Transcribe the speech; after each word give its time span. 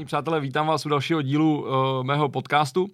vážení 0.00 0.06
přátelé, 0.06 0.40
vítám 0.40 0.66
vás 0.66 0.86
u 0.86 0.88
dalšího 0.88 1.22
dílu 1.22 1.60
uh, 1.62 2.04
mého 2.04 2.28
podcastu. 2.28 2.90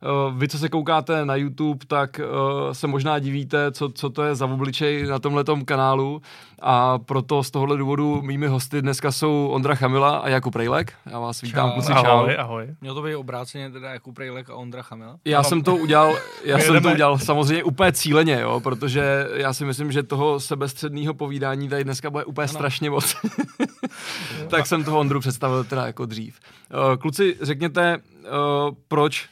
Uh, 0.00 0.38
vy, 0.38 0.48
co 0.48 0.58
se 0.58 0.68
koukáte 0.68 1.24
na 1.24 1.34
YouTube, 1.34 1.86
tak 1.86 2.20
uh, 2.20 2.72
se 2.72 2.86
možná 2.86 3.18
divíte, 3.18 3.72
co, 3.72 3.88
co 3.88 4.10
to 4.10 4.22
je 4.22 4.34
za 4.34 4.46
obličej 4.46 5.06
na 5.06 5.18
tomhletom 5.18 5.64
kanálu 5.64 6.22
a 6.62 6.98
proto 6.98 7.42
z 7.42 7.50
tohohle 7.50 7.76
důvodu 7.76 8.22
mými 8.22 8.46
hosty 8.46 8.82
dneska 8.82 9.12
jsou 9.12 9.48
Ondra 9.52 9.74
Chamila 9.74 10.16
a 10.16 10.28
Jakub 10.28 10.56
Rejlek. 10.56 10.92
Já 11.06 11.18
vás 11.18 11.40
vítám, 11.40 11.72
kluci, 11.72 11.92
čau. 11.92 12.06
Ahoj, 12.06 12.36
ahoj. 12.38 12.66
Mělo 12.80 12.94
to 12.94 13.02
být 13.02 13.14
obráceně 13.14 13.70
teda 13.70 13.90
Jakub 13.90 14.18
Rejlek 14.18 14.50
a 14.50 14.54
Ondra 14.54 14.82
Chamila? 14.82 15.16
Já 15.24 15.42
jsem 15.42 15.62
to 15.62 15.76
udělal, 15.76 16.16
já 16.44 16.58
jsem 16.58 16.82
to 16.82 16.90
udělal 16.90 17.18
samozřejmě 17.18 17.64
úplně 17.64 17.92
cíleně, 17.92 18.40
jo, 18.40 18.60
protože 18.60 19.28
já 19.34 19.52
si 19.52 19.64
myslím, 19.64 19.92
že 19.92 20.02
toho 20.02 20.40
sebestředného 20.40 21.14
povídání 21.14 21.68
tady 21.68 21.84
dneska 21.84 22.10
bude 22.10 22.24
úplně 22.24 22.44
ano. 22.44 22.52
strašně 22.52 22.90
moc. 22.90 23.16
tak 24.48 24.66
jsem 24.66 24.84
toho 24.84 24.98
Ondru 24.98 25.20
představil 25.20 25.64
teda 25.64 25.86
jako 25.86 26.06
dřív. 26.06 26.40
Uh, 26.90 26.96
kluci, 26.96 27.36
řekněte, 27.40 27.98
proč 28.88 29.28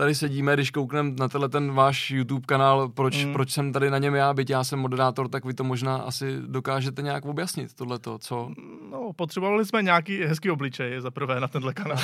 tady 0.00 0.14
sedíme, 0.14 0.54
když 0.54 0.70
koukneme 0.70 1.12
na 1.18 1.28
tenhle 1.28 1.48
ten 1.48 1.72
váš 1.72 2.10
YouTube 2.10 2.46
kanál, 2.46 2.88
proč, 2.88 3.24
mm. 3.24 3.32
proč 3.32 3.50
jsem 3.50 3.72
tady 3.72 3.90
na 3.90 3.98
něm 3.98 4.14
já, 4.14 4.34
byť 4.34 4.50
já 4.50 4.64
jsem 4.64 4.78
moderátor, 4.78 5.28
tak 5.28 5.44
vy 5.44 5.54
to 5.54 5.64
možná 5.64 5.96
asi 5.96 6.36
dokážete 6.46 7.02
nějak 7.02 7.24
objasnit, 7.24 7.74
tohleto, 7.74 8.18
co? 8.18 8.50
No, 8.90 9.12
potřebovali 9.16 9.66
jsme 9.66 9.82
nějaký 9.82 10.20
hezký 10.24 10.50
obličej, 10.50 11.00
za 11.00 11.10
prvé 11.10 11.40
na 11.40 11.48
tenhle 11.48 11.74
kanál. 11.74 11.98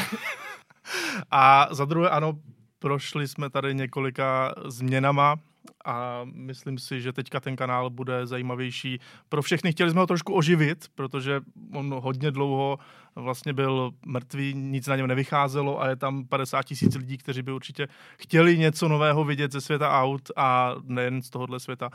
A 1.30 1.68
za 1.70 1.84
druhé, 1.84 2.10
ano, 2.10 2.32
prošli 2.78 3.28
jsme 3.28 3.50
tady 3.50 3.74
několika 3.74 4.54
změnama, 4.66 5.36
a 5.84 6.20
myslím 6.24 6.78
si, 6.78 7.00
že 7.00 7.12
teďka 7.12 7.40
ten 7.40 7.56
kanál 7.56 7.90
bude 7.90 8.26
zajímavější 8.26 9.00
pro 9.28 9.42
všechny. 9.42 9.72
Chtěli 9.72 9.90
jsme 9.90 10.00
ho 10.00 10.06
trošku 10.06 10.34
oživit, 10.34 10.86
protože 10.94 11.40
on 11.72 11.94
hodně 12.00 12.30
dlouho 12.30 12.78
vlastně 13.16 13.52
byl 13.52 13.90
mrtvý, 14.06 14.54
nic 14.54 14.86
na 14.86 14.96
něm 14.96 15.06
nevycházelo 15.06 15.82
a 15.82 15.88
je 15.88 15.96
tam 15.96 16.26
50 16.26 16.62
tisíc 16.62 16.94
lidí, 16.94 17.18
kteří 17.18 17.42
by 17.42 17.52
určitě 17.52 17.88
chtěli 18.18 18.58
něco 18.58 18.88
nového 18.88 19.24
vidět 19.24 19.52
ze 19.52 19.60
světa 19.60 20.02
aut 20.02 20.30
a 20.36 20.74
nejen 20.82 21.22
z 21.22 21.30
tohohle 21.30 21.60
světa. 21.60 21.90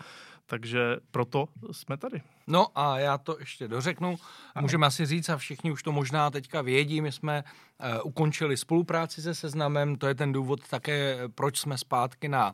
Takže 0.45 0.97
proto 1.11 1.47
jsme 1.71 1.97
tady. 1.97 2.21
No 2.47 2.67
a 2.75 2.99
já 2.99 3.17
to 3.17 3.39
ještě 3.39 3.67
dořeknu. 3.67 4.15
Můžeme 4.61 4.87
asi 4.87 5.05
říct, 5.05 5.29
a 5.29 5.37
všichni 5.37 5.71
už 5.71 5.83
to 5.83 5.91
možná 5.91 6.29
teďka 6.29 6.61
vědí, 6.61 7.01
my 7.01 7.11
jsme 7.11 7.43
uh, 7.43 7.87
ukončili 8.03 8.57
spolupráci 8.57 9.21
se 9.21 9.35
Seznamem, 9.35 9.95
to 9.95 10.07
je 10.07 10.15
ten 10.15 10.31
důvod 10.31 10.59
také, 10.69 11.19
proč 11.35 11.59
jsme 11.59 11.77
zpátky 11.77 12.27
na 12.27 12.53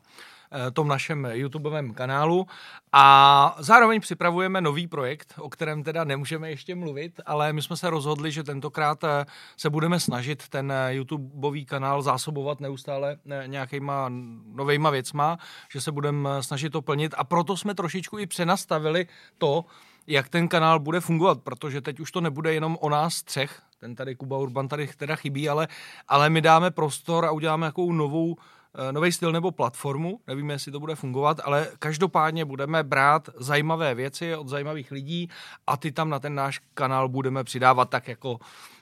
tom 0.72 0.88
našem 0.88 1.28
YouTubeovém 1.32 1.94
kanálu. 1.94 2.46
A 2.92 3.56
zároveň 3.58 4.00
připravujeme 4.00 4.60
nový 4.60 4.86
projekt, 4.86 5.34
o 5.38 5.48
kterém 5.48 5.82
teda 5.82 6.04
nemůžeme 6.04 6.50
ještě 6.50 6.74
mluvit, 6.74 7.20
ale 7.26 7.52
my 7.52 7.62
jsme 7.62 7.76
se 7.76 7.90
rozhodli, 7.90 8.32
že 8.32 8.42
tentokrát 8.42 9.04
eh, 9.04 9.26
se 9.56 9.70
budeme 9.70 10.00
snažit 10.00 10.48
ten 10.48 10.72
eh, 10.72 10.94
YouTubeový 10.94 11.64
kanál 11.64 12.02
zásobovat 12.02 12.60
neustále 12.60 13.16
nějakýma 13.46 14.06
novejma 14.46 14.90
věcma, 14.90 15.38
že 15.72 15.80
se 15.80 15.92
budeme 15.92 16.28
snažit 16.40 16.70
to 16.70 16.82
plnit. 16.82 17.14
A 17.18 17.24
proto 17.24 17.56
jsme 17.56 17.74
trošičku 17.74 18.18
i 18.18 18.26
přenastavili 18.26 19.06
to, 19.38 19.64
jak 20.06 20.28
ten 20.28 20.48
kanál 20.48 20.78
bude 20.78 21.00
fungovat, 21.00 21.42
protože 21.42 21.80
teď 21.80 22.00
už 22.00 22.12
to 22.12 22.20
nebude 22.20 22.54
jenom 22.54 22.78
o 22.80 22.88
nás 22.90 23.22
třech, 23.22 23.62
ten 23.80 23.94
tady 23.94 24.14
Kuba 24.14 24.38
Urban 24.38 24.68
tady 24.68 24.86
teda 24.96 25.16
chybí, 25.16 25.48
ale, 25.48 25.68
ale 26.08 26.30
my 26.30 26.40
dáme 26.40 26.70
prostor 26.70 27.24
a 27.24 27.30
uděláme 27.30 27.64
nějakou 27.64 27.92
novou 27.92 28.36
Eh, 28.36 28.57
nový 28.92 29.12
styl 29.12 29.32
nebo 29.32 29.50
platformu, 29.50 30.20
nevíme, 30.26 30.54
jestli 30.54 30.72
to 30.72 30.80
bude 30.80 30.94
fungovat, 30.94 31.40
ale 31.44 31.68
každopádně 31.78 32.44
budeme 32.44 32.82
brát 32.82 33.28
zajímavé 33.36 33.94
věci 33.94 34.36
od 34.36 34.48
zajímavých 34.48 34.90
lidí 34.90 35.28
a 35.66 35.76
ty 35.76 35.92
tam 35.92 36.10
na 36.10 36.18
ten 36.18 36.34
náš 36.34 36.60
kanál 36.74 37.08
budeme 37.08 37.44
přidávat 37.44 37.90
tak 37.90 38.08
jako 38.08 38.38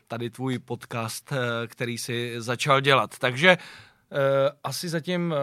tady 0.09 0.31
tvůj 0.31 0.59
podcast, 0.59 1.33
eh, 1.33 1.67
který 1.67 1.99
si 1.99 2.35
začal 2.39 2.81
dělat. 2.81 3.19
Takže 3.19 3.51
eh, 3.51 4.51
asi 4.65 4.89
zatím 4.89 5.35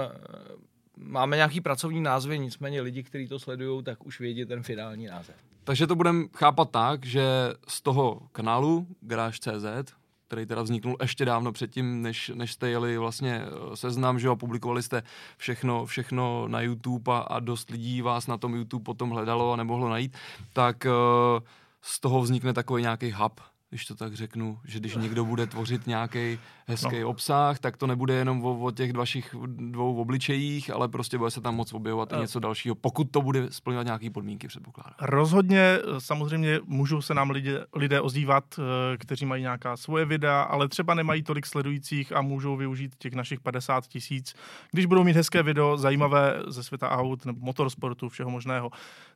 máme 0.98 1.36
nějaký 1.36 1.62
pracovní 1.62 2.02
názvy, 2.02 2.40
nicméně 2.40 2.82
lidi, 2.82 3.04
kteří 3.04 3.28
to 3.28 3.40
sledují, 3.40 3.84
tak 3.84 4.06
už 4.06 4.20
vědí 4.20 4.46
ten 4.46 4.64
finální 4.64 5.06
název. 5.06 5.36
Takže 5.64 5.88
to 5.88 5.96
budeme 5.96 6.26
chápat 6.36 6.72
tak, 6.72 7.06
že 7.06 7.24
z 7.68 7.82
toho 7.82 8.22
kanálu 8.32 8.88
Garage.cz 9.02 9.94
který 10.28 10.46
teda 10.46 10.62
vzniknul 10.62 10.98
ještě 11.02 11.26
dávno 11.26 11.52
předtím, 11.52 12.02
než, 12.02 12.32
než 12.36 12.54
jste 12.54 12.70
jeli 12.70 12.98
vlastně 12.98 13.42
eh, 13.46 13.76
seznam, 13.76 14.20
že 14.20 14.28
jo, 14.28 14.36
publikovali 14.36 14.84
jste 14.84 15.04
všechno, 15.38 15.86
všechno 15.86 16.48
na 16.48 16.62
YouTube 16.62 17.14
a, 17.14 17.18
a 17.18 17.40
dost 17.40 17.70
lidí 17.70 18.02
vás 18.02 18.28
na 18.28 18.38
tom 18.38 18.56
YouTube 18.56 18.84
potom 18.84 19.10
hledalo 19.10 19.54
a 19.54 19.56
nemohlo 19.56 19.90
najít, 19.90 20.18
tak 20.54 20.86
uh, 20.86 21.44
z 21.82 22.00
toho 22.00 22.22
vznikne 22.22 22.54
takový 22.54 22.82
nějaký 22.82 23.12
hub, 23.12 23.42
když 23.70 23.86
to 23.86 23.96
tak 23.96 24.14
řeknu, 24.14 24.60
že 24.66 24.80
když 24.80 24.96
někdo 24.96 25.26
bude 25.26 25.48
tvořit 25.48 25.88
nějaký 25.88 26.40
hezký 26.68 27.00
no. 27.00 27.10
obsah, 27.10 27.60
tak 27.60 27.78
to 27.78 27.88
nebude 27.88 28.14
jenom 28.14 28.46
o, 28.46 28.60
o 28.60 28.72
těch 28.72 28.94
vašich 28.94 29.36
dvou 29.46 30.02
obličejích, 30.02 30.70
ale 30.70 30.88
prostě 30.88 31.18
bude 31.18 31.32
se 31.32 31.42
tam 31.42 31.56
moc 31.56 31.74
objevovat 31.74 32.14
i 32.14 32.16
něco 32.16 32.40
dalšího, 32.40 32.76
pokud 32.76 33.12
to 33.12 33.22
bude 33.22 33.52
splňovat 33.52 33.86
nějaké 33.86 34.10
podmínky, 34.10 34.48
předpokládám. 34.48 34.94
Rozhodně, 35.02 35.80
samozřejmě 35.98 36.60
můžou 36.66 37.02
se 37.02 37.14
nám 37.14 37.30
lidé, 37.30 37.66
lidé 37.76 38.02
ozývat, 38.02 38.44
eh, 38.60 38.98
kteří 38.98 39.26
mají 39.26 39.42
nějaká 39.42 39.78
svoje 39.78 40.06
videa, 40.06 40.42
ale 40.42 40.68
třeba 40.68 40.94
nemají 40.94 41.24
tolik 41.24 41.46
sledujících 41.46 42.16
a 42.16 42.22
můžou 42.22 42.56
využít 42.56 42.96
těch 42.96 43.14
našich 43.14 43.40
50 43.40 43.88
tisíc. 43.88 44.36
Když 44.72 44.86
budou 44.86 45.04
mít 45.04 45.16
hezké 45.16 45.44
video, 45.44 45.78
zajímavé 45.78 46.40
ze 46.48 46.64
světa 46.64 46.90
aut 46.90 47.26
nebo 47.26 47.46
motorsportu, 47.46 48.10
všeho 48.10 48.30
možného, 48.30 48.72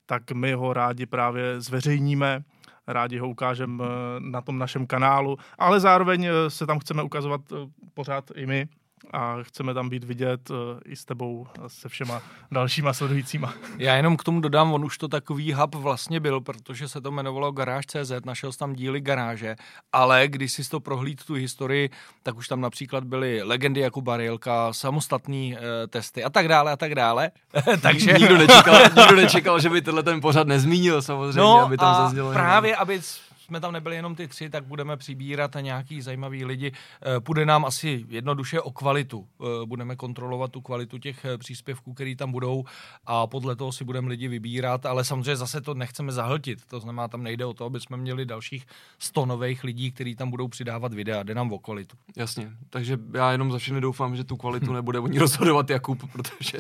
tak 0.05 0.31
my 0.31 0.53
ho 0.53 0.73
rádi 0.73 1.05
právě 1.05 1.61
zveřejníme 1.61 2.43
rádi 2.87 3.17
ho 3.17 3.29
ukážeme 3.29 3.83
eh, 3.83 3.87
na 4.19 4.41
tom 4.41 4.59
našem 4.59 4.87
kanálu, 4.87 5.37
ale 5.59 5.79
zároveň 5.79 6.25
eh, 6.25 6.49
se 6.49 6.65
tam 6.65 6.79
chceme 6.79 7.03
ukazovat 7.03 7.36
eh, 7.51 7.55
pořád 7.93 8.31
i 8.35 8.45
my, 8.45 8.67
a 9.13 9.37
chceme 9.41 9.73
tam 9.73 9.89
být 9.89 10.03
vidět 10.03 10.49
uh, 10.49 10.57
i 10.85 10.95
s 10.95 11.05
tebou 11.05 11.47
a 11.63 11.69
se 11.69 11.89
všema 11.89 12.21
dalšíma 12.51 12.93
sledujícíma. 12.93 13.53
Já 13.77 13.95
jenom 13.95 14.17
k 14.17 14.23
tomu 14.23 14.41
dodám, 14.41 14.73
on 14.73 14.85
už 14.85 14.97
to 14.97 15.07
takový 15.07 15.53
hub 15.53 15.75
vlastně 15.75 16.19
byl, 16.19 16.41
protože 16.41 16.87
se 16.87 17.01
to 17.01 17.09
jmenovalo 17.09 17.51
Garáž.cz, 17.51 18.11
našel 18.25 18.51
jsem 18.51 18.59
tam 18.59 18.73
díly 18.73 19.01
garáže, 19.01 19.55
ale 19.93 20.27
když 20.27 20.51
si 20.51 20.69
to 20.69 20.79
prohlíd 20.79 21.23
tu 21.25 21.33
historii, 21.33 21.89
tak 22.23 22.37
už 22.37 22.47
tam 22.47 22.61
například 22.61 23.03
byly 23.03 23.43
legendy 23.43 23.81
jako 23.81 24.01
Barielka, 24.01 24.73
samostatní 24.73 25.53
uh, 25.53 25.59
testy 25.89 26.23
a 26.23 26.29
tak 26.29 26.47
dále 26.47 26.71
a 26.71 26.77
tak 26.77 26.95
dále. 26.95 27.31
Takže 27.81 28.13
nikdo 28.13 28.37
nečekal, 28.37 28.79
nikdo 28.97 29.15
nečekal, 29.15 29.59
že 29.59 29.69
by 29.69 29.81
tenhle 29.81 30.03
ten 30.03 30.21
pořad 30.21 30.47
nezmínil 30.47 31.01
samozřejmě, 31.01 31.39
no 31.39 31.59
aby 31.59 31.77
tam 31.77 31.95
zaznělo. 31.95 32.33
právě, 32.33 32.75
aby 32.75 33.01
jsme 33.47 33.59
tam 33.59 33.73
nebyli 33.73 33.95
jenom 33.95 34.15
ty 34.15 34.27
tři, 34.27 34.49
tak 34.49 34.65
budeme 34.65 34.97
přibírat 34.97 35.55
nějaký 35.61 36.01
zajímavý 36.01 36.45
lidi. 36.45 36.71
Eh, 36.71 37.19
půjde 37.19 37.45
nám 37.45 37.65
asi 37.65 38.05
jednoduše 38.09 38.61
o 38.61 38.71
kvalitu. 38.71 39.27
Eh, 39.41 39.65
budeme 39.65 39.95
kontrolovat 39.95 40.51
tu 40.51 40.61
kvalitu 40.61 40.97
těch 40.97 41.25
eh, 41.25 41.37
příspěvků, 41.37 41.93
které 41.93 42.15
tam 42.15 42.31
budou 42.31 42.65
a 43.05 43.27
podle 43.27 43.55
toho 43.55 43.71
si 43.71 43.83
budeme 43.83 44.09
lidi 44.09 44.27
vybírat, 44.27 44.85
ale 44.85 45.03
samozřejmě 45.03 45.35
zase 45.35 45.61
to 45.61 45.73
nechceme 45.73 46.11
zahltit. 46.11 46.59
To 46.69 46.79
znamená, 46.79 47.07
tam 47.07 47.23
nejde 47.23 47.45
o 47.45 47.53
to, 47.53 47.65
aby 47.65 47.79
jsme 47.79 47.97
měli 47.97 48.25
dalších 48.25 48.65
100 48.99 49.25
nových 49.25 49.63
lidí, 49.63 49.91
kteří 49.91 50.15
tam 50.15 50.29
budou 50.29 50.47
přidávat 50.47 50.93
videa. 50.93 51.23
Jde 51.23 51.35
nám 51.35 51.53
o 51.53 51.59
kvalitu. 51.59 51.97
Jasně, 52.15 52.51
takže 52.69 52.97
já 53.13 53.31
jenom 53.31 53.51
za 53.51 53.57
všechny 53.57 53.81
doufám, 53.81 54.15
že 54.15 54.23
tu 54.23 54.37
kvalitu 54.37 54.73
nebude 54.73 54.99
oni 54.99 55.19
rozhodovat 55.19 55.69
Jakub, 55.69 56.11
protože 56.11 56.57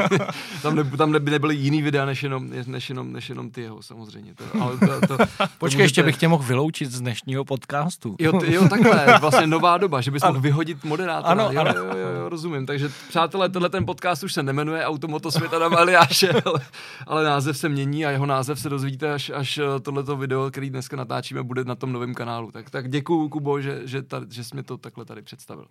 tam, 0.62 0.76
ne, 0.76 0.84
tam 0.84 1.12
nebyly 1.12 1.54
jiný 1.54 1.82
videa 1.82 2.04
než 2.04 2.22
jenom, 2.22 2.50
než 2.66 2.88
jenom, 2.88 3.12
než 3.12 3.28
jenom 3.28 3.50
ty 3.50 3.60
jeho 3.60 3.82
samozřejmě. 3.82 4.34
To, 4.34 4.44
ale 4.62 4.78
to, 4.78 5.06
to, 5.06 5.24
Počkej, 5.58 5.82
ještě 5.82 6.02
bych 6.02 6.16
tě 6.16 6.29
mohl 6.30 6.44
vyloučit 6.44 6.90
z 6.90 7.00
dnešního 7.00 7.44
podcastu. 7.44 8.16
Jo, 8.18 8.40
jo 8.44 8.68
takhle, 8.68 9.18
vlastně 9.20 9.46
nová 9.46 9.78
doba, 9.78 10.00
že 10.00 10.10
bys 10.10 10.22
mohl 10.22 10.40
vyhodit 10.40 10.84
moderátora. 10.84 11.30
Ano, 11.30 11.48
jo, 11.52 11.60
ano. 11.60 11.70
Jo, 11.76 11.84
jo, 11.84 12.08
jo, 12.08 12.19
rozumím. 12.30 12.66
Takže 12.66 12.88
přátelé, 13.08 13.48
tenhle 13.48 13.68
ten 13.68 13.86
podcast 13.86 14.22
už 14.22 14.32
se 14.32 14.42
nemenuje 14.42 14.84
Automoto 14.84 15.30
světa 15.30 15.58
na 15.58 15.68
Meliáše, 15.68 16.32
ale, 16.44 16.60
ale 17.06 17.24
název 17.24 17.58
se 17.58 17.68
mění 17.68 18.06
a 18.06 18.10
jeho 18.10 18.26
název 18.26 18.60
se 18.60 18.68
dozvíte, 18.68 19.12
až, 19.12 19.30
až 19.30 19.58
eh, 19.58 19.80
tohleto 19.80 20.16
video, 20.16 20.50
který 20.50 20.70
dneska 20.70 20.96
natáčíme, 20.96 21.42
bude 21.42 21.64
na 21.64 21.74
tom 21.74 21.92
novém 21.92 22.14
kanálu. 22.14 22.50
Tak, 22.50 22.70
tak 22.70 22.90
děkuju, 22.90 23.28
Kubo, 23.28 23.60
že, 23.60 23.80
že, 23.84 24.02
ta, 24.02 24.20
že 24.30 24.44
jsi 24.44 24.56
mi 24.56 24.62
to 24.62 24.76
takhle 24.78 25.04
tady 25.04 25.22
představil. 25.22 25.66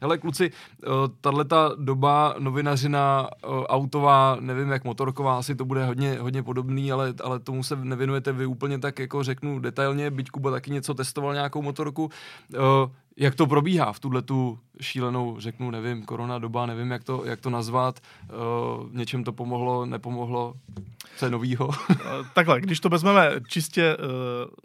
Hele, 0.00 0.18
kluci, 0.18 0.50
eh, 0.82 0.86
tahle 1.20 1.44
ta 1.44 1.70
doba 1.76 2.34
novinařina 2.38 3.28
eh, 3.32 3.46
autová, 3.66 4.36
nevím 4.40 4.70
jak 4.70 4.84
motorková, 4.84 5.38
asi 5.38 5.54
to 5.54 5.64
bude 5.64 5.86
hodně, 5.86 6.18
hodně 6.20 6.42
podobný, 6.42 6.92
ale, 6.92 7.14
ale 7.24 7.40
tomu 7.40 7.62
se 7.62 7.76
nevěnujete 7.76 8.32
vy 8.32 8.46
úplně 8.46 8.78
tak, 8.78 8.98
jako 8.98 9.22
řeknu 9.22 9.58
detailně, 9.58 10.10
byť 10.10 10.30
Kuba 10.30 10.50
taky 10.50 10.70
něco 10.70 10.94
testoval, 10.94 11.34
nějakou 11.34 11.62
motorku. 11.62 12.10
Uh, 13.16 13.24
jak 13.24 13.34
to 13.34 13.46
probíhá 13.46 13.92
v 13.92 14.00
tuhle 14.00 14.22
tu 14.22 14.58
šílenou, 14.80 15.40
řeknu, 15.40 15.70
nevím, 15.70 16.02
korona 16.02 16.38
doba, 16.38 16.66
nevím, 16.66 16.90
jak 16.90 17.04
to, 17.04 17.24
jak 17.24 17.40
to 17.40 17.50
nazvat, 17.50 18.00
uh, 18.00 18.92
něčem 18.92 19.24
to 19.24 19.32
pomohlo, 19.32 19.86
nepomohlo, 19.86 20.54
co 21.16 21.24
je 21.24 21.30
novýho? 21.30 21.70
Takhle, 22.34 22.60
když 22.60 22.80
to 22.80 22.88
vezmeme 22.88 23.30
čistě 23.48 23.96
uh, 23.96 24.04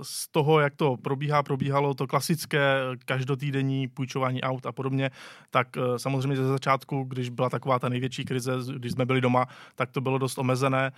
z 0.01 0.27
toho, 0.31 0.59
jak 0.59 0.75
to 0.75 0.97
probíhá, 0.97 1.43
probíhalo 1.43 1.93
to 1.93 2.07
klasické 2.07 2.81
každotýdenní 3.05 3.87
půjčování 3.87 4.41
aut 4.41 4.65
a 4.65 4.71
podobně, 4.71 5.11
tak 5.49 5.67
uh, 5.77 5.95
samozřejmě 5.97 6.37
ze 6.37 6.47
začátku, 6.47 7.03
když 7.03 7.29
byla 7.29 7.49
taková 7.49 7.79
ta 7.79 7.89
největší 7.89 8.25
krize, 8.25 8.53
když 8.75 8.91
jsme 8.91 9.05
byli 9.05 9.21
doma, 9.21 9.45
tak 9.75 9.91
to 9.91 10.01
bylo 10.01 10.17
dost 10.17 10.37
omezené. 10.37 10.91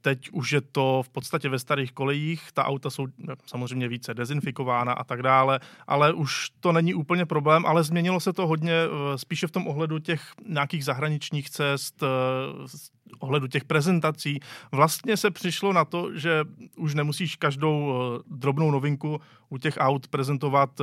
Teď 0.00 0.30
už 0.32 0.52
je 0.52 0.60
to 0.60 1.02
v 1.04 1.08
podstatě 1.08 1.48
ve 1.48 1.58
starých 1.58 1.92
kolejích, 1.92 2.52
ta 2.52 2.64
auta 2.64 2.90
jsou 2.90 3.06
samozřejmě 3.46 3.88
více 3.88 4.14
dezinfikována 4.14 4.92
a 4.92 5.04
tak 5.04 5.22
dále, 5.22 5.60
ale 5.86 6.12
už 6.12 6.50
to 6.60 6.72
není 6.72 6.94
úplně 6.94 7.26
problém, 7.26 7.66
ale 7.66 7.84
změnilo 7.84 8.20
se 8.20 8.32
to 8.32 8.46
hodně 8.46 8.72
spíše 9.16 9.46
v 9.46 9.50
tom 9.50 9.66
ohledu 9.66 9.98
těch 9.98 10.22
nějakých 10.46 10.84
zahraničních 10.84 11.50
cest, 11.50 12.02
ohledu 13.18 13.46
těch 13.46 13.64
prezentací. 13.64 14.40
Vlastně 14.72 15.16
se 15.16 15.30
přišlo 15.30 15.72
na 15.72 15.84
to, 15.84 16.14
že 16.14 16.44
už 16.76 16.94
nemusíš 16.94 17.36
každou 17.36 17.94
drobnou 18.30 18.70
novinku 18.70 19.20
u 19.48 19.58
těch 19.58 19.74
aut 19.78 20.08
prezentovat 20.08 20.80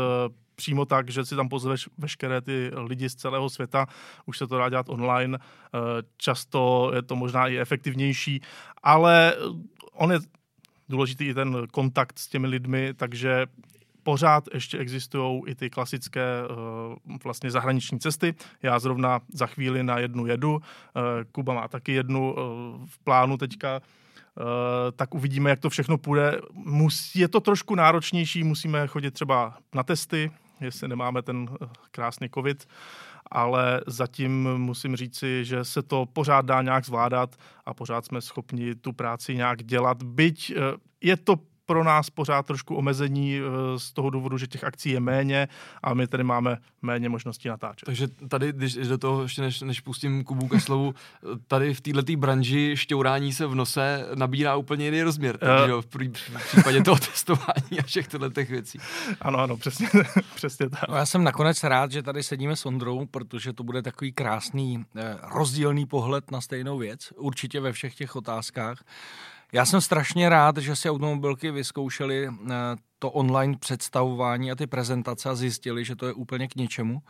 přímo 0.55 0.85
tak, 0.85 1.09
že 1.09 1.25
si 1.25 1.35
tam 1.35 1.49
pozveš 1.49 1.89
veškeré 1.97 2.41
ty 2.41 2.71
lidi 2.73 3.09
z 3.09 3.15
celého 3.15 3.49
světa, 3.49 3.87
už 4.25 4.37
se 4.37 4.47
to 4.47 4.57
dá 4.57 4.69
dělat 4.69 4.89
online, 4.89 5.37
eh, 5.37 5.79
často 6.17 6.91
je 6.95 7.01
to 7.01 7.15
možná 7.15 7.47
i 7.47 7.57
efektivnější, 7.57 8.41
ale 8.83 9.33
on 9.93 10.11
je 10.11 10.19
důležitý 10.89 11.25
i 11.25 11.33
ten 11.33 11.67
kontakt 11.71 12.19
s 12.19 12.27
těmi 12.27 12.47
lidmi, 12.47 12.93
takže 12.93 13.45
pořád 14.03 14.43
ještě 14.53 14.77
existují 14.77 15.41
i 15.47 15.55
ty 15.55 15.69
klasické 15.69 16.41
uh, 17.07 17.17
vlastně 17.23 17.51
zahraniční 17.51 17.99
cesty. 17.99 18.35
Já 18.61 18.79
zrovna 18.79 19.19
za 19.33 19.45
chvíli 19.45 19.83
na 19.83 19.99
jednu 19.99 20.25
jedu. 20.25 20.53
Uh, 20.53 20.61
Kuba 21.31 21.53
má 21.53 21.67
taky 21.67 21.91
jednu 21.91 22.35
v 22.85 22.99
plánu 23.03 23.37
teďka. 23.37 23.81
Tak 24.95 25.15
uvidíme, 25.15 25.49
jak 25.49 25.59
to 25.59 25.69
všechno 25.69 25.97
půjde. 25.97 26.41
Je 27.15 27.27
to 27.27 27.39
trošku 27.39 27.75
náročnější, 27.75 28.43
musíme 28.43 28.87
chodit 28.87 29.11
třeba 29.11 29.57
na 29.75 29.83
testy, 29.83 30.31
jestli 30.61 30.87
nemáme 30.87 31.21
ten 31.21 31.49
eh, 31.61 31.67
krásný 31.91 32.29
covid, 32.29 32.67
ale 33.31 33.81
zatím 33.87 34.57
musím 34.57 34.95
říci, 34.95 35.45
že 35.45 35.65
se 35.65 35.81
to 35.81 36.05
pořád 36.05 36.45
dá 36.45 36.61
nějak 36.61 36.85
zvládat 36.85 37.35
a 37.65 37.73
pořád 37.73 38.05
jsme 38.05 38.21
schopni 38.21 38.75
tu 38.75 38.93
práci 38.93 39.35
nějak 39.35 39.63
dělat, 39.63 40.03
byť 40.03 40.53
eh, 40.55 40.61
je 41.01 41.17
to 41.17 41.35
pro 41.65 41.83
nás 41.83 42.09
pořád 42.09 42.45
trošku 42.45 42.75
omezení 42.75 43.37
eh, 43.37 43.79
z 43.79 43.93
toho 43.93 44.09
důvodu, 44.09 44.37
že 44.37 44.47
těch 44.47 44.63
akcí 44.63 44.89
je 44.89 44.99
méně 44.99 45.47
a 45.83 45.93
my 45.93 46.07
tady 46.07 46.23
máme 46.23 46.57
méně 46.81 47.09
možností 47.09 47.47
natáčet. 47.47 47.85
Takže 47.85 48.07
tady, 48.07 48.53
když 48.53 48.73
do 48.75 48.97
toho 48.97 49.23
ještě 49.23 49.41
než, 49.41 49.61
než 49.61 49.81
pustím 49.81 50.23
Kubu 50.23 50.47
ke 50.47 50.59
slovu, 50.59 50.93
tady 51.47 51.73
v 51.73 51.81
této 51.81 52.13
branži 52.17 52.71
šťourání 52.77 53.33
se 53.33 53.47
v 53.47 53.55
nose 53.55 54.07
nabírá 54.15 54.55
úplně 54.55 54.85
jiný 54.85 55.01
rozměr, 55.01 55.37
takže 55.37 55.75
uh, 55.75 55.81
v, 55.81 55.85
v 56.37 56.47
případě 56.47 56.83
toho 56.83 56.97
testování 57.11 57.79
a 57.79 57.83
všech 57.83 58.07
těch 58.33 58.49
věcí. 58.49 58.79
Ano, 59.21 59.39
ano, 59.39 59.57
přesně, 59.57 59.89
přesně 60.35 60.69
tak. 60.69 60.89
No, 60.89 60.95
já 60.95 61.05
jsem 61.05 61.23
nakonec 61.23 61.63
rád, 61.63 61.91
že 61.91 62.03
tady 62.03 62.23
sedíme 62.23 62.55
s 62.55 62.65
Ondrou, 62.65 63.05
protože 63.05 63.53
to 63.53 63.63
bude 63.63 63.81
takový 63.81 64.13
krásný 64.13 64.85
eh, 64.95 65.17
rozdílný 65.23 65.85
pohled 65.85 66.31
na 66.31 66.41
stejnou 66.41 66.77
věc, 66.77 67.13
určitě 67.15 67.59
ve 67.59 67.71
všech 67.71 67.95
těch 67.95 68.15
otázkách. 68.15 68.83
Já 69.53 69.65
jsem 69.65 69.81
strašně 69.81 70.29
rád, 70.29 70.57
že 70.57 70.75
si 70.75 70.89
automobilky 70.89 71.51
vyzkoušeli 71.51 72.27
eh, 72.27 72.53
to 72.99 73.11
online 73.11 73.57
představování 73.57 74.51
a 74.51 74.55
ty 74.55 74.67
prezentace 74.67 75.29
a 75.29 75.35
zjistili, 75.35 75.85
že 75.85 75.95
to 75.95 76.07
je 76.07 76.13
úplně 76.13 76.47
k 76.47 76.55
ničemu, 76.55 77.01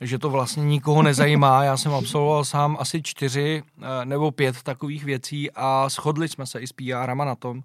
že 0.00 0.18
to 0.18 0.30
vlastně 0.30 0.64
nikoho 0.64 1.02
nezajímá. 1.02 1.64
Já 1.64 1.76
jsem 1.76 1.94
absolvoval 1.94 2.44
sám 2.44 2.76
asi 2.80 3.02
čtyři 3.02 3.62
eh, 3.82 4.04
nebo 4.04 4.30
pět 4.30 4.62
takových 4.62 5.04
věcí 5.04 5.50
a 5.54 5.88
shodli 5.88 6.28
jsme 6.28 6.46
se 6.46 6.60
i 6.60 6.66
s 6.66 6.72
PRama 6.72 7.24
na 7.24 7.34
tom, 7.34 7.62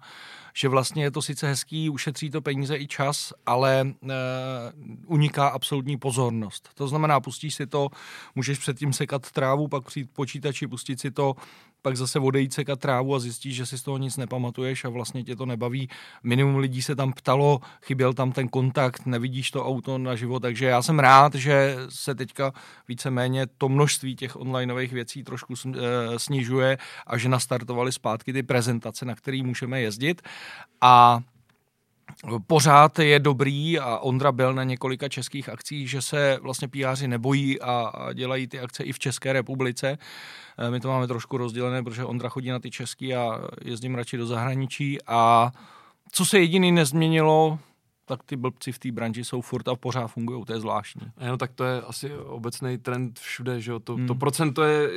že 0.54 0.68
vlastně 0.68 1.02
je 1.02 1.10
to 1.10 1.22
sice 1.22 1.48
hezký, 1.48 1.90
ušetří 1.90 2.30
to 2.30 2.42
peníze 2.42 2.76
i 2.76 2.86
čas, 2.86 3.32
ale 3.46 3.80
e, 3.80 4.14
uniká 5.06 5.48
absolutní 5.48 5.96
pozornost. 5.96 6.70
To 6.74 6.88
znamená, 6.88 7.20
pustíš 7.20 7.54
si 7.54 7.66
to, 7.66 7.88
můžeš 8.34 8.58
předtím 8.58 8.92
sekat 8.92 9.30
trávu, 9.30 9.68
pak 9.68 9.84
přijít 9.84 10.10
počítači, 10.12 10.66
pustit 10.66 11.00
si 11.00 11.10
to, 11.10 11.34
pak 11.82 11.96
zase 11.96 12.18
odejít 12.18 12.52
sekat 12.52 12.80
trávu 12.80 13.14
a 13.14 13.18
zjistíš, 13.18 13.54
že 13.54 13.66
si 13.66 13.78
z 13.78 13.82
toho 13.82 13.98
nic 13.98 14.16
nepamatuješ 14.16 14.84
a 14.84 14.88
vlastně 14.88 15.24
tě 15.24 15.36
to 15.36 15.46
nebaví. 15.46 15.88
Minimum 16.22 16.56
lidí 16.56 16.82
se 16.82 16.96
tam 16.96 17.12
ptalo, 17.12 17.60
chyběl 17.82 18.14
tam 18.14 18.32
ten 18.32 18.48
kontakt, 18.48 19.06
nevidíš 19.06 19.50
to 19.50 19.66
auto 19.66 19.98
naživo, 19.98 20.40
takže 20.40 20.66
já 20.66 20.82
jsem 20.82 20.98
rád, 20.98 21.34
že 21.34 21.76
se 21.88 22.14
teďka 22.14 22.52
víceméně 22.88 23.46
to 23.58 23.68
množství 23.68 24.16
těch 24.16 24.36
onlineových 24.36 24.92
věcí 24.92 25.24
trošku 25.24 25.54
eh, 25.54 25.78
snižuje 26.16 26.78
a 27.06 27.18
že 27.18 27.28
nastartovali 27.28 27.92
zpátky 27.92 28.32
ty 28.32 28.42
prezentace, 28.42 29.04
na 29.04 29.14
které 29.14 29.42
můžeme 29.42 29.80
jezdit. 29.80 30.22
A 30.80 31.20
pořád 32.46 32.98
je 32.98 33.18
dobrý 33.18 33.78
a 33.78 33.98
Ondra 33.98 34.32
byl 34.32 34.54
na 34.54 34.64
několika 34.64 35.08
českých 35.08 35.48
akcích, 35.48 35.90
že 35.90 36.02
se 36.02 36.38
vlastně 36.42 36.68
PRři 36.68 37.08
nebojí 37.08 37.60
a, 37.60 37.92
dělají 38.14 38.46
ty 38.46 38.60
akce 38.60 38.84
i 38.84 38.92
v 38.92 38.98
České 38.98 39.32
republice. 39.32 39.98
Eh, 40.58 40.70
my 40.70 40.80
to 40.80 40.88
máme 40.88 41.06
trošku 41.06 41.36
rozdělené, 41.36 41.82
protože 41.82 42.04
Ondra 42.04 42.28
chodí 42.28 42.48
na 42.48 42.58
ty 42.58 42.70
český 42.70 43.14
a 43.14 43.40
jezdím 43.64 43.94
radši 43.94 44.16
do 44.16 44.26
zahraničí 44.26 44.98
a 45.06 45.52
co 46.12 46.24
se 46.24 46.38
jediný 46.38 46.72
nezměnilo, 46.72 47.58
tak 48.10 48.22
ty 48.22 48.36
blbci 48.36 48.72
v 48.72 48.78
té 48.78 48.92
branži 48.92 49.24
jsou 49.24 49.40
furt 49.40 49.68
a 49.68 49.74
pořád 49.74 50.06
fungují, 50.06 50.44
to 50.44 50.52
je 50.52 50.60
zvláštní. 50.60 51.02
No 51.26 51.36
tak 51.36 51.52
to 51.52 51.64
je 51.64 51.82
asi 51.82 52.16
obecný 52.16 52.78
trend 52.78 53.18
všude, 53.18 53.60
že 53.60 53.70
jo, 53.70 53.80
to, 53.80 53.94
hmm. 53.94 54.06
to 54.06 54.14
procento 54.14 54.62
je 54.62 54.88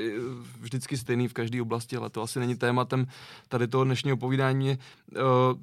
vždycky 0.60 0.98
stejný 0.98 1.28
v 1.28 1.34
každé 1.34 1.62
oblasti, 1.62 1.98
ale 1.98 2.10
to 2.10 2.22
asi 2.22 2.40
není 2.40 2.56
tématem 2.56 3.08
tady 3.48 3.68
toho 3.68 3.84
dnešního 3.84 4.18
povídání. 4.18 4.70
Uh, 4.70 5.22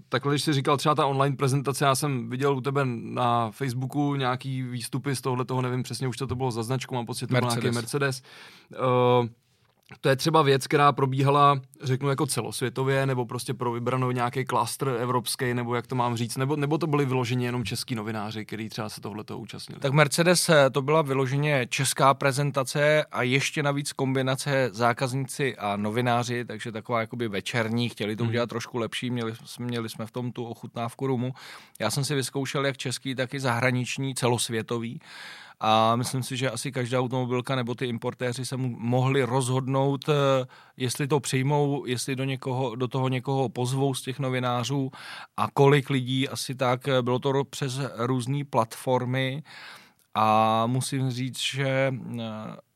takhle, 0.08 0.32
když 0.32 0.42
jsi 0.42 0.52
říkal 0.52 0.76
třeba 0.76 0.94
ta 0.94 1.06
online 1.06 1.36
prezentace, 1.36 1.84
já 1.84 1.94
jsem 1.94 2.30
viděl 2.30 2.56
u 2.56 2.60
tebe 2.60 2.84
na 2.84 3.50
Facebooku 3.50 4.14
nějaký 4.14 4.62
výstupy 4.62 5.16
z 5.16 5.20
tohle 5.20 5.44
toho, 5.44 5.62
nevím 5.62 5.82
přesně, 5.82 6.08
už 6.08 6.16
to, 6.16 6.26
to 6.26 6.34
bylo 6.34 6.50
za 6.50 6.62
značku, 6.62 6.94
mám 6.94 7.06
pocit, 7.06 7.26
to 7.26 7.34
byl 7.34 7.48
nějaký 7.48 7.70
Mercedes. 7.70 8.22
Uh, 8.70 9.28
to 10.00 10.08
je 10.08 10.16
třeba 10.16 10.42
věc, 10.42 10.66
která 10.66 10.92
probíhala, 10.92 11.60
řeknu, 11.82 12.08
jako 12.08 12.26
celosvětově, 12.26 13.06
nebo 13.06 13.26
prostě 13.26 13.54
pro 13.54 13.72
vybranou 13.72 14.10
nějaký 14.10 14.44
klastr 14.44 14.96
evropský, 15.00 15.54
nebo 15.54 15.74
jak 15.74 15.86
to 15.86 15.94
mám 15.94 16.16
říct, 16.16 16.36
nebo, 16.36 16.56
nebo 16.56 16.78
to 16.78 16.86
byly 16.86 17.06
vyloženě 17.06 17.46
jenom 17.46 17.64
český 17.64 17.94
novináři, 17.94 18.44
kteří 18.44 18.68
třeba 18.68 18.88
se 18.88 19.00
tohleto 19.00 19.38
účastnili? 19.38 19.80
Tak 19.80 19.92
Mercedes 19.92 20.48
eh, 20.48 20.70
to 20.70 20.82
byla 20.82 21.02
vyloženě 21.02 21.66
česká 21.70 22.14
prezentace 22.14 23.04
a 23.04 23.22
ještě 23.22 23.62
navíc 23.62 23.92
kombinace 23.92 24.70
zákazníci 24.72 25.56
a 25.56 25.76
novináři, 25.76 26.44
takže 26.44 26.72
taková 26.72 27.00
jakoby 27.00 27.28
večerní, 27.28 27.88
chtěli 27.88 28.16
to 28.16 28.22
hmm. 28.22 28.28
udělat 28.28 28.48
trošku 28.48 28.78
lepší, 28.78 29.10
měli, 29.10 29.32
měli 29.58 29.88
jsme 29.88 30.06
v 30.06 30.10
tom 30.10 30.32
tu 30.32 30.44
ochutnávku 30.44 31.06
rumu. 31.06 31.34
Já 31.78 31.90
jsem 31.90 32.04
si 32.04 32.14
vyzkoušel 32.14 32.66
jak 32.66 32.76
český, 32.76 33.14
tak 33.14 33.34
i 33.34 33.40
zahraniční, 33.40 34.14
celosvětový 34.14 35.00
a 35.60 35.96
myslím 35.96 36.22
si, 36.22 36.36
že 36.36 36.50
asi 36.50 36.72
každá 36.72 37.00
automobilka 37.00 37.56
nebo 37.56 37.74
ty 37.74 37.86
importéři 37.86 38.44
se 38.44 38.56
mohli 38.56 39.22
rozhodnout, 39.22 40.08
eh, 40.08 40.12
jestli 40.76 41.08
to 41.08 41.20
přijmou, 41.20 41.86
jestli 41.86 42.16
do, 42.16 42.24
někoho, 42.24 42.74
do 42.74 42.88
toho 42.88 43.08
někoho 43.08 43.48
pozvou 43.48 43.94
z 43.94 44.02
těch 44.02 44.18
novinářů 44.18 44.90
a 45.36 45.48
kolik 45.54 45.90
lidí 45.90 46.28
asi 46.28 46.54
tak. 46.54 46.88
Eh, 46.88 47.02
bylo 47.02 47.18
to 47.18 47.44
přes 47.44 47.80
různé 47.96 48.44
platformy 48.50 49.42
a 50.14 50.66
musím 50.66 51.10
říct, 51.10 51.38
že 51.38 51.94
eh, 52.20 52.22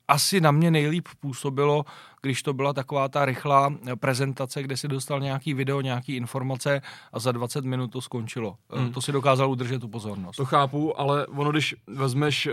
asi 0.08 0.40
na 0.40 0.50
mě 0.50 0.70
nejlíp 0.70 1.08
působilo, 1.20 1.84
když 2.24 2.42
to 2.42 2.52
byla 2.52 2.72
taková 2.72 3.08
ta 3.08 3.24
rychlá 3.24 3.74
prezentace, 4.00 4.62
kde 4.62 4.76
si 4.76 4.88
dostal 4.88 5.20
nějaký 5.20 5.54
video, 5.54 5.80
nějaký 5.80 6.16
informace 6.16 6.82
a 7.12 7.18
za 7.18 7.32
20 7.32 7.64
minut 7.64 7.88
to 7.88 8.00
skončilo. 8.00 8.56
Hmm. 8.70 8.92
To 8.92 9.00
si 9.00 9.12
dokázal 9.12 9.50
udržet 9.50 9.78
tu 9.78 9.88
pozornost. 9.88 10.36
To 10.36 10.44
chápu, 10.44 11.00
ale 11.00 11.26
ono, 11.26 11.50
když 11.50 11.74
vezmeš 11.86 12.46
uh, 12.46 12.52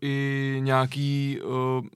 i 0.00 0.56
nějaký 0.60 1.38
uh, 1.44 1.86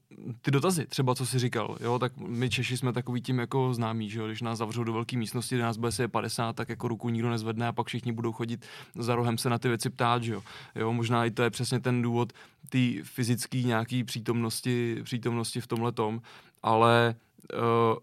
ty 0.43 0.51
dotazy, 0.51 0.87
třeba 0.87 1.15
co 1.15 1.27
jsi 1.27 1.39
říkal, 1.39 1.77
jo, 1.81 1.99
tak 1.99 2.13
my 2.17 2.51
Češi 2.51 2.77
jsme 2.77 2.93
takový 2.93 3.21
tím 3.21 3.39
jako 3.39 3.75
známí, 3.75 4.11
že 4.11 4.21
jo, 4.21 4.27
když 4.27 4.43
nás 4.43 4.59
zavřou 4.59 4.85
do 4.85 4.93
velké 4.93 5.17
místnosti, 5.17 5.55
kde 5.55 5.65
nás 5.65 5.77
bude 5.77 5.93
se 5.93 6.09
50, 6.09 6.57
tak 6.57 6.69
jako 6.69 6.89
ruku 6.89 7.09
nikdo 7.09 7.31
nezvedne 7.31 7.69
a 7.69 7.73
pak 7.73 7.87
všichni 7.87 8.13
budou 8.13 8.33
chodit 8.33 8.67
za 8.95 9.15
rohem 9.15 9.39
se 9.39 9.51
na 9.51 9.59
ty 9.59 9.69
věci 9.69 9.91
ptát, 9.91 10.23
že 10.23 10.33
jo. 10.33 10.43
jo 10.75 10.93
možná 10.93 11.25
i 11.25 11.31
to 11.31 11.43
je 11.43 11.51
přesně 11.51 11.81
ten 11.81 12.03
důvod 12.03 12.33
té 12.69 13.03
fyzické 13.03 13.59
nějaký 13.59 14.05
přítomnosti, 14.05 15.01
přítomnosti 15.03 15.61
v 15.61 15.67
tomhle 15.67 15.93
tom, 15.93 16.21
ale 16.63 17.15
uh, 17.55 17.99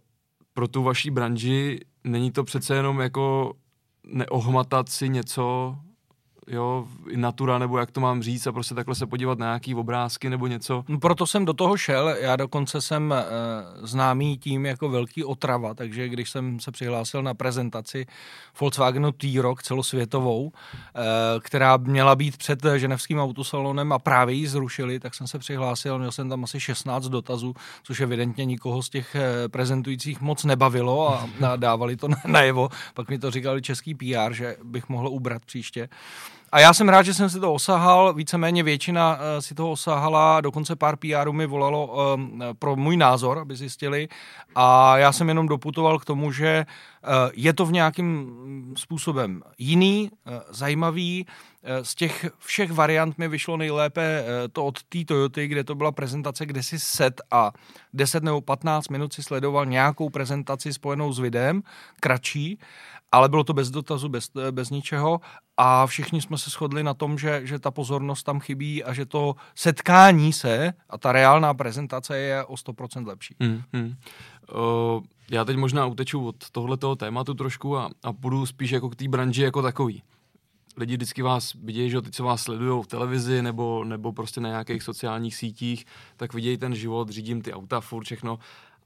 pro 0.54 0.68
tu 0.68 0.84
vaší 0.84 1.12
branži 1.12 1.80
není 2.04 2.32
to 2.32 2.44
přece 2.44 2.76
jenom 2.76 3.00
jako 3.00 3.54
neohmatat 4.04 4.90
si 4.90 5.10
něco, 5.10 5.76
jo, 6.48 6.88
natura, 7.16 7.60
nebo 7.60 7.78
jak 7.78 7.92
to 7.92 8.02
mám 8.02 8.24
říct, 8.24 8.48
a 8.48 8.52
prostě 8.52 8.76
takhle 8.76 8.96
se 8.96 9.08
podívat 9.08 9.40
na 9.40 9.46
nějaký 9.46 9.76
obrázky 9.76 10.30
nebo 10.30 10.48
něco. 10.48 10.84
No, 10.88 11.00
proto 11.00 11.28
jsem 11.28 11.46
do 11.46 11.54
toho 11.54 11.78
šel, 11.78 12.10
já 12.10 12.36
dokonce 12.36 12.82
jsem 12.82 13.14
e, 13.14 13.26
známý 13.82 14.38
tím 14.38 14.66
jako 14.66 14.90
velký 14.90 15.24
otrava, 15.24 15.74
takže 15.74 16.10
když 16.10 16.30
jsem 16.30 16.60
se 16.60 16.72
přihlásil 16.72 17.24
na 17.24 17.34
prezentaci 17.34 18.06
Volkswagenu 18.60 19.12
T-Roc 19.12 19.62
celosvětovou, 19.62 20.52
e, 20.52 21.40
která 21.40 21.78
měla 21.78 22.16
být 22.16 22.38
před 22.38 22.60
ženevským 22.76 23.20
autosalonem 23.20 23.94
a 23.94 24.00
právě 24.00 24.36
ji 24.36 24.48
zrušili, 24.48 25.00
tak 25.00 25.16
jsem 25.16 25.28
se 25.28 25.40
přihlásil, 25.40 26.00
měl 26.00 26.12
jsem 26.12 26.30
tam 26.30 26.44
asi 26.44 26.60
16 26.60 27.06
dotazů, 27.06 27.54
což 27.84 28.00
evidentně 28.00 28.46
nikoho 28.46 28.84
z 28.84 28.90
těch 28.90 29.16
e, 29.16 29.50
prezentujících 29.50 30.22
moc 30.22 30.44
nebavilo 30.44 31.10
a, 31.10 31.30
a 31.48 31.56
dávali 31.56 31.96
to 31.96 32.08
najevo. 32.28 32.70
Pak 32.94 33.10
mi 33.10 33.20
to 33.20 33.32
říkali 33.32 33.62
český 33.62 33.96
PR, 33.96 34.34
že 34.34 34.56
bych 34.64 34.90
mohl 34.90 35.08
ubrat 35.08 35.46
příště. 35.46 35.90
A 36.54 36.60
já 36.60 36.74
jsem 36.74 36.90
rád, 36.90 37.04
že 37.04 37.14
jsem 37.14 37.30
si 37.30 37.40
to 37.40 37.54
osahal, 37.54 38.14
víceméně 38.14 38.64
většina 38.64 39.16
uh, 39.16 39.22
si 39.40 39.56
toho 39.56 39.72
osahala, 39.72 40.42
dokonce 40.42 40.76
pár 40.76 40.96
PR 40.96 41.32
mi 41.32 41.46
volalo 41.46 42.14
um, 42.16 42.42
pro 42.60 42.76
můj 42.76 42.98
názor, 42.98 43.40
aby 43.40 43.56
zjistili. 43.56 44.08
A 44.56 44.98
já 44.98 45.12
jsem 45.12 45.30
jenom 45.30 45.48
doputoval 45.48 46.00
k 46.00 46.06
tomu, 46.06 46.32
že 46.32 46.66
uh, 46.66 47.10
je 47.34 47.54
to 47.54 47.66
v 47.66 47.72
nějakým 47.72 48.74
způsobem 48.78 49.42
jiný, 49.58 50.12
uh, 50.12 50.34
zajímavý. 50.50 51.26
Z 51.82 51.96
těch 51.96 52.26
všech 52.40 52.72
variant 52.72 53.18
mi 53.18 53.28
vyšlo 53.28 53.58
nejlépe 53.58 54.26
to 54.52 54.66
od 54.66 54.84
té 54.84 55.06
Toyoty, 55.06 55.48
kde 55.48 55.64
to 55.64 55.76
byla 55.76 55.92
prezentace, 55.92 56.46
kde 56.46 56.64
si 56.64 56.80
set 56.80 57.22
a 57.32 57.52
10 57.94 58.24
nebo 58.24 58.42
15 58.42 58.90
minut 58.90 59.14
si 59.14 59.24
sledoval 59.24 59.66
nějakou 59.66 60.10
prezentaci 60.10 60.74
spojenou 60.74 61.14
s 61.14 61.20
videem, 61.20 61.64
kratší 62.00 62.60
ale 63.14 63.30
bylo 63.30 63.44
to 63.44 63.54
bez 63.54 63.72
dotazu, 63.72 64.10
bez, 64.10 64.30
bez 64.52 64.70
ničeho 64.70 65.22
a 65.58 65.86
všichni 65.86 66.22
jsme 66.22 66.38
se 66.38 66.50
shodli 66.50 66.84
na 66.84 66.94
tom, 66.94 67.18
že, 67.18 67.42
že 67.44 67.60
ta 67.60 67.72
pozornost 67.72 68.24
tam 68.24 68.40
chybí 68.40 68.84
a 68.84 68.94
že 68.94 69.06
to 69.06 69.36
setkání 69.56 70.34
se 70.34 70.74
a 70.90 70.98
ta 70.98 71.12
reálná 71.12 71.54
prezentace 71.54 72.18
je 72.18 72.44
o 72.44 72.54
100% 72.54 73.08
lepší. 73.08 73.36
Hmm, 73.40 73.62
hmm. 73.74 73.96
Uh, 74.56 75.04
já 75.32 75.46
teď 75.46 75.58
možná 75.58 75.86
uteču 75.86 76.28
od 76.28 76.50
tohletoho 76.52 76.96
tématu 76.96 77.34
trošku 77.34 77.78
a, 77.78 77.90
a 78.04 78.14
půjdu 78.14 78.46
spíš 78.46 78.72
jako 78.72 78.90
k 78.90 78.96
té 78.96 79.08
branži 79.08 79.42
jako 79.42 79.62
takový. 79.62 80.04
Lidi 80.78 80.96
vždycky 80.96 81.22
vás 81.22 81.54
vidějí, 81.54 81.90
že 81.90 82.02
ty, 82.02 82.12
co 82.12 82.24
vás 82.24 82.42
sledují 82.42 82.84
v 82.84 82.88
televizi 82.88 83.42
nebo, 83.42 83.84
nebo 83.84 84.14
prostě 84.14 84.42
na 84.42 84.50
nějakých 84.50 84.84
sociálních 84.84 85.36
sítích, 85.36 85.86
tak 86.18 86.34
vidějí 86.34 86.58
ten 86.58 86.76
život, 86.76 87.10
řídím 87.10 87.42
ty 87.42 87.54
auta, 87.54 87.82
furt 87.82 88.04
všechno 88.04 88.40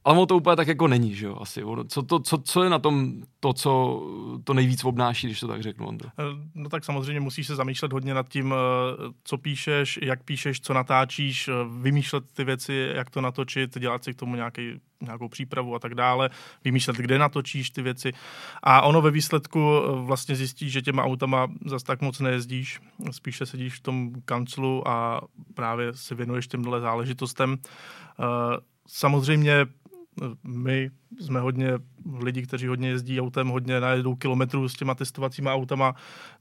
ale 0.03 0.17
ono 0.17 0.25
to 0.25 0.37
úplně 0.37 0.55
tak 0.55 0.67
jako 0.67 0.87
není, 0.87 1.15
že 1.15 1.25
jo, 1.25 1.37
asi. 1.41 1.63
Co, 1.87 2.03
to, 2.03 2.19
co, 2.19 2.37
co 2.37 2.63
je 2.63 2.69
na 2.69 2.79
tom 2.79 3.13
to, 3.39 3.53
co 3.53 4.03
to 4.43 4.53
nejvíc 4.53 4.83
obnáší, 4.83 5.27
když 5.27 5.39
to 5.39 5.47
tak 5.47 5.63
řeknu, 5.63 5.87
Ondro? 5.87 6.09
Eh, 6.19 6.23
no 6.55 6.69
tak 6.69 6.85
samozřejmě 6.85 7.19
musíš 7.19 7.47
se 7.47 7.55
zamýšlet 7.55 7.93
hodně 7.93 8.13
nad 8.13 8.27
tím, 8.29 8.53
eh, 8.53 9.13
co 9.23 9.37
píšeš, 9.37 9.99
jak 10.01 10.23
píšeš, 10.23 10.61
co 10.61 10.73
natáčíš, 10.73 11.47
eh, 11.47 11.51
vymýšlet 11.81 12.23
ty 12.33 12.43
věci, 12.43 12.91
jak 12.95 13.09
to 13.09 13.21
natočit, 13.21 13.79
dělat 13.79 14.03
si 14.03 14.13
k 14.13 14.15
tomu 14.15 14.35
nějaký, 14.35 14.79
nějakou 15.01 15.27
přípravu 15.27 15.75
a 15.75 15.79
tak 15.79 15.95
dále, 15.95 16.29
vymýšlet, 16.63 16.97
kde 16.97 17.19
natočíš 17.19 17.69
ty 17.69 17.81
věci. 17.81 18.13
A 18.63 18.81
ono 18.81 19.01
ve 19.01 19.11
výsledku 19.11 19.59
vlastně 20.05 20.35
zjistíš, 20.35 20.71
že 20.71 20.81
těma 20.81 21.03
autama 21.03 21.47
zas 21.65 21.83
tak 21.83 22.01
moc 22.01 22.19
nejezdíš, 22.19 22.79
spíše 23.11 23.45
sedíš 23.45 23.75
v 23.75 23.81
tom 23.81 24.11
kanclu 24.25 24.87
a 24.87 25.21
právě 25.53 25.93
se 25.93 26.15
věnuješ 26.15 26.47
těmhle 26.47 26.81
záležitostem. 26.81 27.57
Samozřejmě 28.87 29.65
my 30.43 30.89
jsme 31.19 31.39
hodně 31.39 31.73
lidi, 32.19 32.41
kteří 32.41 32.67
hodně 32.67 32.89
jezdí 32.89 33.21
autem, 33.21 33.47
hodně 33.47 33.79
najedou 33.79 34.15
kilometrů 34.15 34.69
s 34.69 34.73
těma 34.73 34.95
testovacíma 34.95 35.53
autama, 35.53 35.95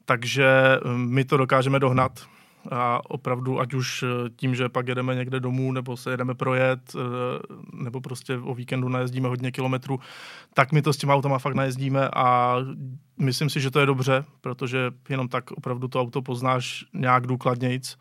takže 0.05 0.79
hm, 0.85 1.09
my 1.09 1.25
to 1.25 1.37
dokážeme 1.37 1.79
dohnat. 1.79 2.27
A 2.71 3.11
opravdu, 3.11 3.61
ať 3.61 3.75
už 3.75 4.03
eh, 4.03 4.31
tím, 4.37 4.55
že 4.55 4.69
pak 4.69 4.89
jedeme 4.89 5.15
někde 5.15 5.41
domů, 5.41 5.73
nebo 5.73 5.97
se 5.97 6.11
jedeme 6.11 6.35
projet, 6.35 6.81
eh, 6.95 6.99
nebo 7.73 8.01
prostě 8.01 8.39
o 8.39 8.55
víkendu 8.55 8.89
najezdíme 8.89 9.29
hodně 9.29 9.53
kilometrů, 9.53 10.01
tak 10.55 10.73
my 10.73 10.83
to 10.83 10.93
s 10.93 10.97
těma 10.97 11.15
autama 11.15 11.39
fakt 11.39 11.55
najezdíme 11.55 12.09
a 12.17 12.57
myslím 13.19 13.51
si, 13.51 13.61
že 13.61 13.71
to 13.71 13.81
je 13.81 13.87
dobře, 13.87 14.25
protože 14.41 14.91
jenom 15.09 15.29
tak 15.29 15.51
opravdu 15.51 15.89
to 15.89 16.01
auto 16.01 16.23
poznáš 16.23 16.85
nějak 16.95 17.27
důkladnějc 17.27 17.97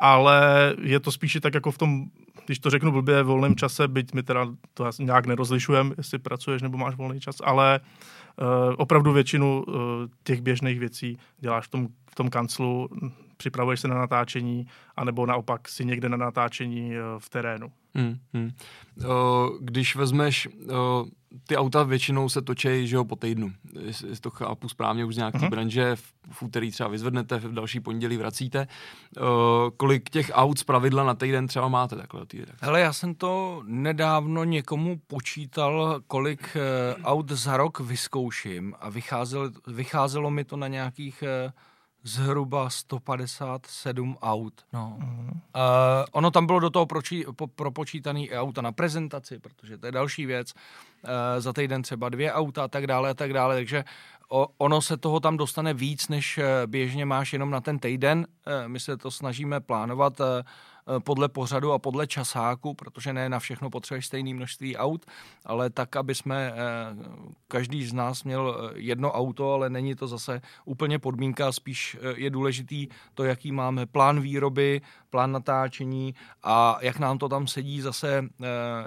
ale 0.00 0.74
je 0.82 1.00
to 1.00 1.12
spíše 1.12 1.40
tak 1.40 1.54
jako 1.54 1.70
v 1.70 1.78
tom 1.78 2.04
když 2.46 2.58
to 2.58 2.70
řeknu 2.70 2.92
blbě, 2.92 3.22
v 3.22 3.26
volném 3.26 3.56
čase, 3.56 3.88
byť 3.88 4.14
my 4.14 4.22
teda 4.22 4.46
to 4.74 4.90
nějak 4.98 5.26
nerozlišujeme, 5.26 5.94
jestli 5.96 6.18
pracuješ 6.18 6.62
nebo 6.62 6.78
máš 6.78 6.94
volný 6.94 7.20
čas, 7.20 7.36
ale 7.44 7.80
uh, 7.80 8.74
opravdu 8.76 9.12
většinu 9.12 9.64
uh, 9.68 9.74
těch 10.24 10.40
běžných 10.40 10.78
věcí 10.78 11.18
děláš 11.40 11.66
v 11.66 11.70
tom, 11.70 11.88
v 12.10 12.14
tom 12.14 12.30
kanclu, 12.30 12.88
připravuješ 13.36 13.80
se 13.80 13.88
na 13.88 13.98
natáčení, 13.98 14.66
anebo 14.96 15.26
naopak 15.26 15.68
si 15.68 15.84
někde 15.84 16.08
na 16.08 16.16
natáčení 16.16 16.90
uh, 16.90 16.96
v 17.18 17.28
terénu. 17.28 17.72
Hmm, 17.96 18.18
hmm. 18.32 18.50
Když 19.60 19.96
vezmeš, 19.96 20.48
ty 21.46 21.56
auta 21.56 21.82
většinou 21.82 22.28
se 22.28 22.42
točí, 22.42 22.86
že 22.86 22.96
jo, 22.96 23.04
po 23.04 23.16
týdnu. 23.16 23.52
Jestli 23.80 24.16
to 24.16 24.30
chápu 24.30 24.68
správně 24.68 25.04
už 25.04 25.14
z 25.14 25.18
nějaký 25.18 25.38
uh-huh. 25.38 25.50
branže, 25.50 25.96
v, 25.96 26.12
v 26.30 26.42
úterý 26.42 26.70
třeba 26.70 26.88
vyzvednete, 26.88 27.38
v 27.38 27.52
další 27.52 27.80
pondělí 27.80 28.16
vracíte. 28.16 28.66
Kolik 29.76 30.10
těch 30.10 30.30
aut 30.34 30.58
z 30.58 30.64
pravidla 30.64 31.04
na 31.04 31.14
týden 31.14 31.46
třeba 31.46 31.68
máte 31.68 31.96
takhle? 31.96 32.26
Hele, 32.60 32.80
já 32.80 32.92
jsem 32.92 33.14
to 33.14 33.62
nedávno 33.66 34.44
někomu 34.44 35.00
počítal, 35.06 36.00
kolik 36.06 36.56
aut 37.04 37.30
za 37.30 37.56
rok 37.56 37.80
vyzkouším 37.80 38.74
a 38.80 38.90
vycházelo, 38.90 39.50
vycházelo 39.66 40.30
mi 40.30 40.44
to 40.44 40.56
na 40.56 40.68
nějakých 40.68 41.24
zhruba 42.04 42.70
157 42.70 44.16
aut. 44.22 44.64
No. 44.72 44.96
Mm. 44.98 45.28
Uh, 45.28 45.32
ono 46.12 46.30
tam 46.30 46.46
bylo 46.46 46.60
do 46.60 46.70
toho 46.70 46.86
pročí, 46.86 47.24
po, 47.36 47.46
propočítané 47.46 48.20
i 48.20 48.36
auta 48.36 48.62
na 48.62 48.72
prezentaci, 48.72 49.38
protože 49.38 49.78
to 49.78 49.86
je 49.86 49.92
další 49.92 50.26
věc. 50.26 50.52
Uh, 50.54 51.10
za 51.38 51.52
týden 51.52 51.82
třeba 51.82 52.08
dvě 52.08 52.32
auta 52.32 52.64
a 52.64 52.68
tak 52.68 52.86
dále 52.86 53.10
a 53.10 53.14
tak 53.14 53.32
dále, 53.32 53.54
takže 53.54 53.84
o, 54.28 54.48
ono 54.58 54.82
se 54.82 54.96
toho 54.96 55.20
tam 55.20 55.36
dostane 55.36 55.74
víc, 55.74 56.08
než 56.08 56.38
eh, 56.38 56.66
běžně 56.66 57.04
máš 57.04 57.32
jenom 57.32 57.50
na 57.50 57.60
ten 57.60 57.78
týden. 57.78 58.26
Uh, 58.46 58.68
my 58.68 58.80
se 58.80 58.96
to 58.96 59.10
snažíme 59.10 59.60
plánovat 59.60 60.20
uh, 60.20 60.26
podle 60.98 61.28
pořadu 61.28 61.72
a 61.72 61.78
podle 61.78 62.06
časáku, 62.06 62.74
protože 62.74 63.12
ne 63.12 63.28
na 63.28 63.38
všechno 63.38 63.70
potřebuješ 63.70 64.06
stejné 64.06 64.34
množství 64.34 64.76
aut, 64.76 65.06
ale 65.44 65.70
tak, 65.70 65.96
aby 65.96 66.14
jsme 66.14 66.52
eh, 66.52 66.56
každý 67.48 67.86
z 67.86 67.92
nás 67.92 68.24
měl 68.24 68.56
eh, 68.56 68.72
jedno 68.76 69.12
auto, 69.12 69.52
ale 69.52 69.70
není 69.70 69.94
to 69.94 70.08
zase 70.08 70.40
úplně 70.64 70.98
podmínka, 70.98 71.52
spíš 71.52 71.96
je 72.16 72.30
důležitý 72.30 72.88
to, 73.14 73.24
jaký 73.24 73.52
máme 73.52 73.86
plán 73.86 74.20
výroby, 74.20 74.80
plán 75.10 75.32
natáčení 75.32 76.14
a 76.42 76.78
jak 76.80 76.98
nám 76.98 77.18
to 77.18 77.28
tam 77.28 77.46
sedí 77.46 77.80
zase 77.80 78.28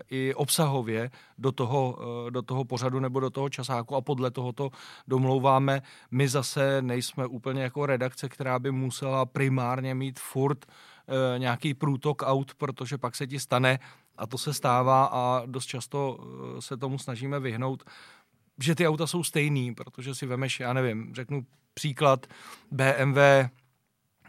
i 0.10 0.34
obsahově 0.34 1.12
do 1.38 1.52
toho, 1.52 2.00
do 2.30 2.42
toho 2.42 2.66
pořadu 2.66 3.00
nebo 3.00 3.20
do 3.20 3.30
toho 3.30 3.50
časáku 3.50 3.96
a 3.96 4.02
podle 4.02 4.32
toho 4.32 4.54
to 4.54 4.70
domlouváme. 5.08 5.82
My 6.12 6.28
zase 6.28 6.82
nejsme 6.82 7.26
úplně 7.26 7.64
jako 7.64 7.86
redakce, 7.86 8.30
která 8.30 8.60
by 8.60 8.72
musela 8.72 9.26
primárně 9.26 9.96
mít 9.96 10.20
furt 10.20 10.66
e, 11.08 11.40
nějaký 11.40 11.74
průtok 11.74 12.24
aut, 12.26 12.56
protože 12.56 12.98
pak 12.98 13.16
se 13.16 13.28
ti 13.28 13.40
stane, 13.40 13.80
a 14.18 14.28
to 14.28 14.38
se 14.38 14.54
stává 14.54 15.06
a 15.06 15.44
dost 15.46 15.66
často 15.66 16.18
eh, 16.20 16.62
se 16.62 16.78
tomu 16.78 17.00
snažíme 17.00 17.40
vyhnout, 17.40 17.84
že 18.60 18.76
ty 18.76 18.88
auta 18.88 19.08
jsou 19.08 19.24
stejný, 19.24 19.76
protože 19.76 20.16
si 20.16 20.26
vemeš, 20.26 20.60
já 20.60 20.74
nevím, 20.74 21.16
řeknu 21.16 21.46
příklad 21.74 22.28
BMW, 22.72 23.18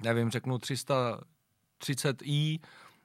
nevím, 0.03 0.31
řeknu 0.31 0.57
330i, 0.57 2.61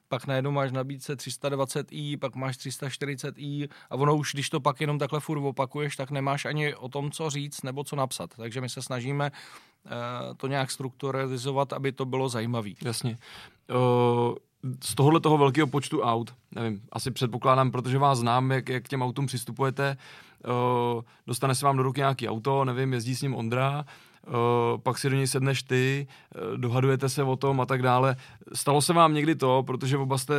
pak 0.08 0.26
najednou 0.26 0.50
máš 0.50 0.72
nabídce 0.72 1.16
320i, 1.16 2.18
pak 2.18 2.34
máš 2.34 2.56
340i 2.56 3.68
a 3.90 3.94
ono 3.94 4.16
už, 4.16 4.32
když 4.32 4.50
to 4.50 4.60
pak 4.60 4.80
jenom 4.80 4.98
takhle 4.98 5.20
furt 5.20 5.38
opakuješ, 5.38 5.96
tak 5.96 6.10
nemáš 6.10 6.44
ani 6.44 6.74
o 6.74 6.88
tom, 6.88 7.10
co 7.10 7.30
říct 7.30 7.62
nebo 7.62 7.84
co 7.84 7.96
napsat. 7.96 8.30
Takže 8.36 8.60
my 8.60 8.68
se 8.68 8.82
snažíme 8.82 9.30
uh, 9.30 9.90
to 10.36 10.46
nějak 10.46 10.70
strukturalizovat, 10.70 11.72
aby 11.72 11.92
to 11.92 12.04
bylo 12.04 12.28
zajímavé. 12.28 12.70
Jasně. 12.82 13.18
Uh 13.70 14.34
z 14.84 14.94
tohohle 14.94 15.20
toho 15.20 15.38
velkého 15.38 15.66
počtu 15.66 16.00
aut, 16.00 16.34
nevím, 16.54 16.80
asi 16.92 17.10
předpokládám, 17.10 17.70
protože 17.70 17.98
vás 17.98 18.18
znám, 18.18 18.50
jak, 18.50 18.68
jak 18.68 18.84
k 18.84 18.88
těm 18.88 19.02
autům 19.02 19.26
přistupujete, 19.26 19.96
uh, 20.96 21.02
dostane 21.26 21.54
se 21.54 21.66
vám 21.66 21.76
do 21.76 21.82
ruky 21.82 22.00
nějaký 22.00 22.28
auto, 22.28 22.64
nevím, 22.64 22.92
jezdí 22.92 23.16
s 23.16 23.22
ním 23.22 23.34
Ondra, 23.34 23.84
pak 24.82 24.98
si 24.98 25.10
do 25.10 25.16
něj 25.16 25.26
sedneš 25.26 25.62
ty, 25.62 26.06
uh, 26.52 26.58
dohadujete 26.58 27.08
se 27.08 27.22
o 27.22 27.36
tom 27.36 27.60
a 27.60 27.66
tak 27.66 27.82
dále. 27.82 28.16
Stalo 28.54 28.82
se 28.82 28.92
vám 28.92 29.14
někdy 29.14 29.34
to, 29.34 29.62
protože 29.66 29.96
oba 29.96 30.18
jste 30.18 30.34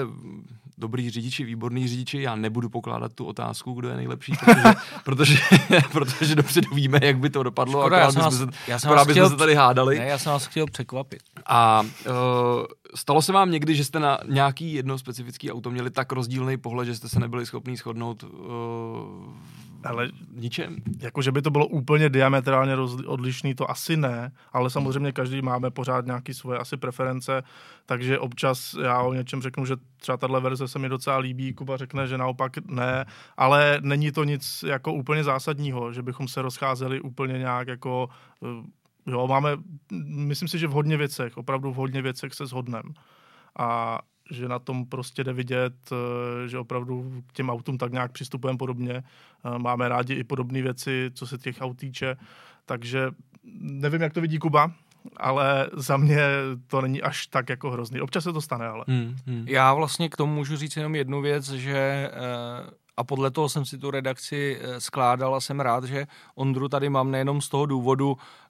dobrý 0.78 1.10
řidiči, 1.10 1.44
výborný 1.44 1.88
řidiči, 1.88 2.22
já 2.22 2.36
nebudu 2.36 2.70
pokládat 2.70 3.14
tu 3.14 3.26
otázku, 3.26 3.74
kdo 3.74 3.90
je 3.90 3.96
nejlepší, 3.96 4.34
protože, 4.46 4.74
protože, 5.04 5.38
protože 5.92 6.36
dopředu 6.36 6.76
víme, 6.76 7.00
jak 7.04 7.20
by 7.20 7.30
to 7.30 7.44
dopadlo, 7.44 7.82
Škoda, 7.82 8.00
já 8.00 8.12
jsem 8.12 8.22
vás, 8.22 8.38
se, 8.38 8.48
já 8.68 8.80
jsem 8.80 8.92
vás 8.92 9.08
chtěl, 9.08 9.30
se 9.30 9.36
tady 9.36 9.56
hádali. 9.56 10.00
Ne, 10.00 10.06
já 10.06 10.18
jsem 10.18 10.32
vás 10.32 10.46
chtěl 10.46 10.66
překvapit. 10.66 11.20
A 11.46 11.82
uh, 11.82 12.16
stalo 12.96 13.22
se 13.22 13.34
vám 13.34 13.52
někdy, 13.52 13.76
že 13.76 13.86
jste 13.86 14.00
na 14.00 14.18
nějaký 14.28 14.74
jedno 14.74 14.98
specifický 14.98 15.52
auto 15.52 15.72
měli 15.72 15.92
tak 15.92 16.12
rozdílný 16.12 16.58
pohled, 16.58 16.86
že 16.86 16.96
jste 16.96 17.10
se 17.10 17.20
nebyli 17.20 17.46
schopni 17.46 17.78
shodnout 17.78 18.24
uh, 18.24 18.30
ale 19.86 20.10
ničem? 20.32 20.76
Jako, 21.00 21.22
že 21.22 21.32
by 21.32 21.42
to 21.42 21.52
bylo 21.52 21.68
úplně 21.68 22.10
diametrálně 22.10 22.76
odlišný, 23.08 23.56
to 23.56 23.72
asi 23.72 23.98
ne, 23.98 24.32
ale 24.54 24.70
samozřejmě 24.70 25.12
každý 25.12 25.42
máme 25.42 25.72
pořád 25.72 26.06
nějaké 26.06 26.34
svoje 26.34 26.60
asi 26.60 26.78
preference, 26.78 27.44
takže 27.86 28.20
občas 28.20 28.76
já 28.84 29.02
o 29.02 29.14
něčem 29.14 29.42
řeknu, 29.42 29.66
že 29.66 29.76
třeba 29.98 30.18
tahle 30.18 30.42
verze 30.42 30.68
se 30.68 30.80
mi 30.80 30.90
docela 30.90 31.18
líbí, 31.18 31.54
Kuba 31.54 31.78
řekne, 31.78 32.08
že 32.08 32.18
naopak 32.18 32.58
ne, 32.68 33.06
ale 33.38 33.78
není 33.82 34.12
to 34.12 34.24
nic 34.24 34.64
jako 34.68 34.94
úplně 34.94 35.24
zásadního, 35.24 35.94
že 35.94 36.02
bychom 36.02 36.28
se 36.28 36.42
rozcházeli 36.42 37.02
úplně 37.02 37.38
nějak 37.38 37.68
jako 37.68 38.10
eh, 38.44 39.12
jo, 39.12 39.28
máme, 39.28 39.50
myslím 40.08 40.48
si, 40.48 40.60
že 40.60 40.68
v 40.68 40.72
hodně 40.72 40.98
věcech, 40.98 41.38
opravdu 41.38 41.72
v 41.72 41.76
hodně 41.76 42.02
věcech 42.02 42.34
se 42.34 42.46
shodneme. 42.46 42.90
A 43.60 44.00
že 44.32 44.48
na 44.48 44.60
tom 44.60 44.86
prostě 44.86 45.24
jde 45.24 45.34
vidět, 45.34 45.74
eh, 45.92 46.48
že 46.48 46.60
opravdu 46.60 47.24
k 47.28 47.34
těm 47.34 47.50
autům 47.50 47.78
tak 47.78 47.92
nějak 47.92 48.12
přistupujeme 48.12 48.58
podobně. 48.58 48.94
Eh, 48.94 49.60
máme 49.60 49.90
rádi 49.90 50.14
i 50.14 50.24
podobné 50.24 50.62
věci, 50.62 51.12
co 51.14 51.28
se 51.28 51.38
těch 51.38 51.58
aut 51.62 51.78
týče. 51.78 52.16
Takže 52.66 53.12
nevím, 53.60 54.02
jak 54.02 54.14
to 54.14 54.22
vidí 54.22 54.40
Kuba, 54.40 54.72
ale 55.18 55.70
za 55.74 55.98
mě 55.98 56.22
to 56.68 56.82
není 56.82 57.02
až 57.02 57.28
tak 57.28 57.50
jako 57.50 57.72
hrozný. 57.72 58.02
Občas 58.02 58.24
se 58.24 58.34
to 58.34 58.42
stane, 58.42 58.68
ale. 58.68 58.86
Hmm, 58.88 59.16
hmm. 59.26 59.46
Já 59.48 59.74
vlastně 59.74 60.10
k 60.10 60.18
tomu 60.18 60.36
můžu 60.36 60.58
říct 60.58 60.78
jenom 60.78 60.96
jednu 60.96 61.22
věc, 61.22 61.50
že 61.50 62.12
a 62.98 63.04
podle 63.04 63.32
toho 63.32 63.50
jsem 63.50 63.66
si 63.66 63.78
tu 63.78 63.92
redakci 63.92 64.60
skládal 64.78 65.36
a 65.36 65.42
jsem 65.42 65.60
rád, 65.60 65.84
že 65.84 66.08
Ondru 66.36 66.70
tady 66.70 66.90
mám 66.90 67.12
nejenom 67.12 67.42
z 67.42 67.50
toho 67.50 67.66
důvodu, 67.66 68.18
Eh, 68.18 68.45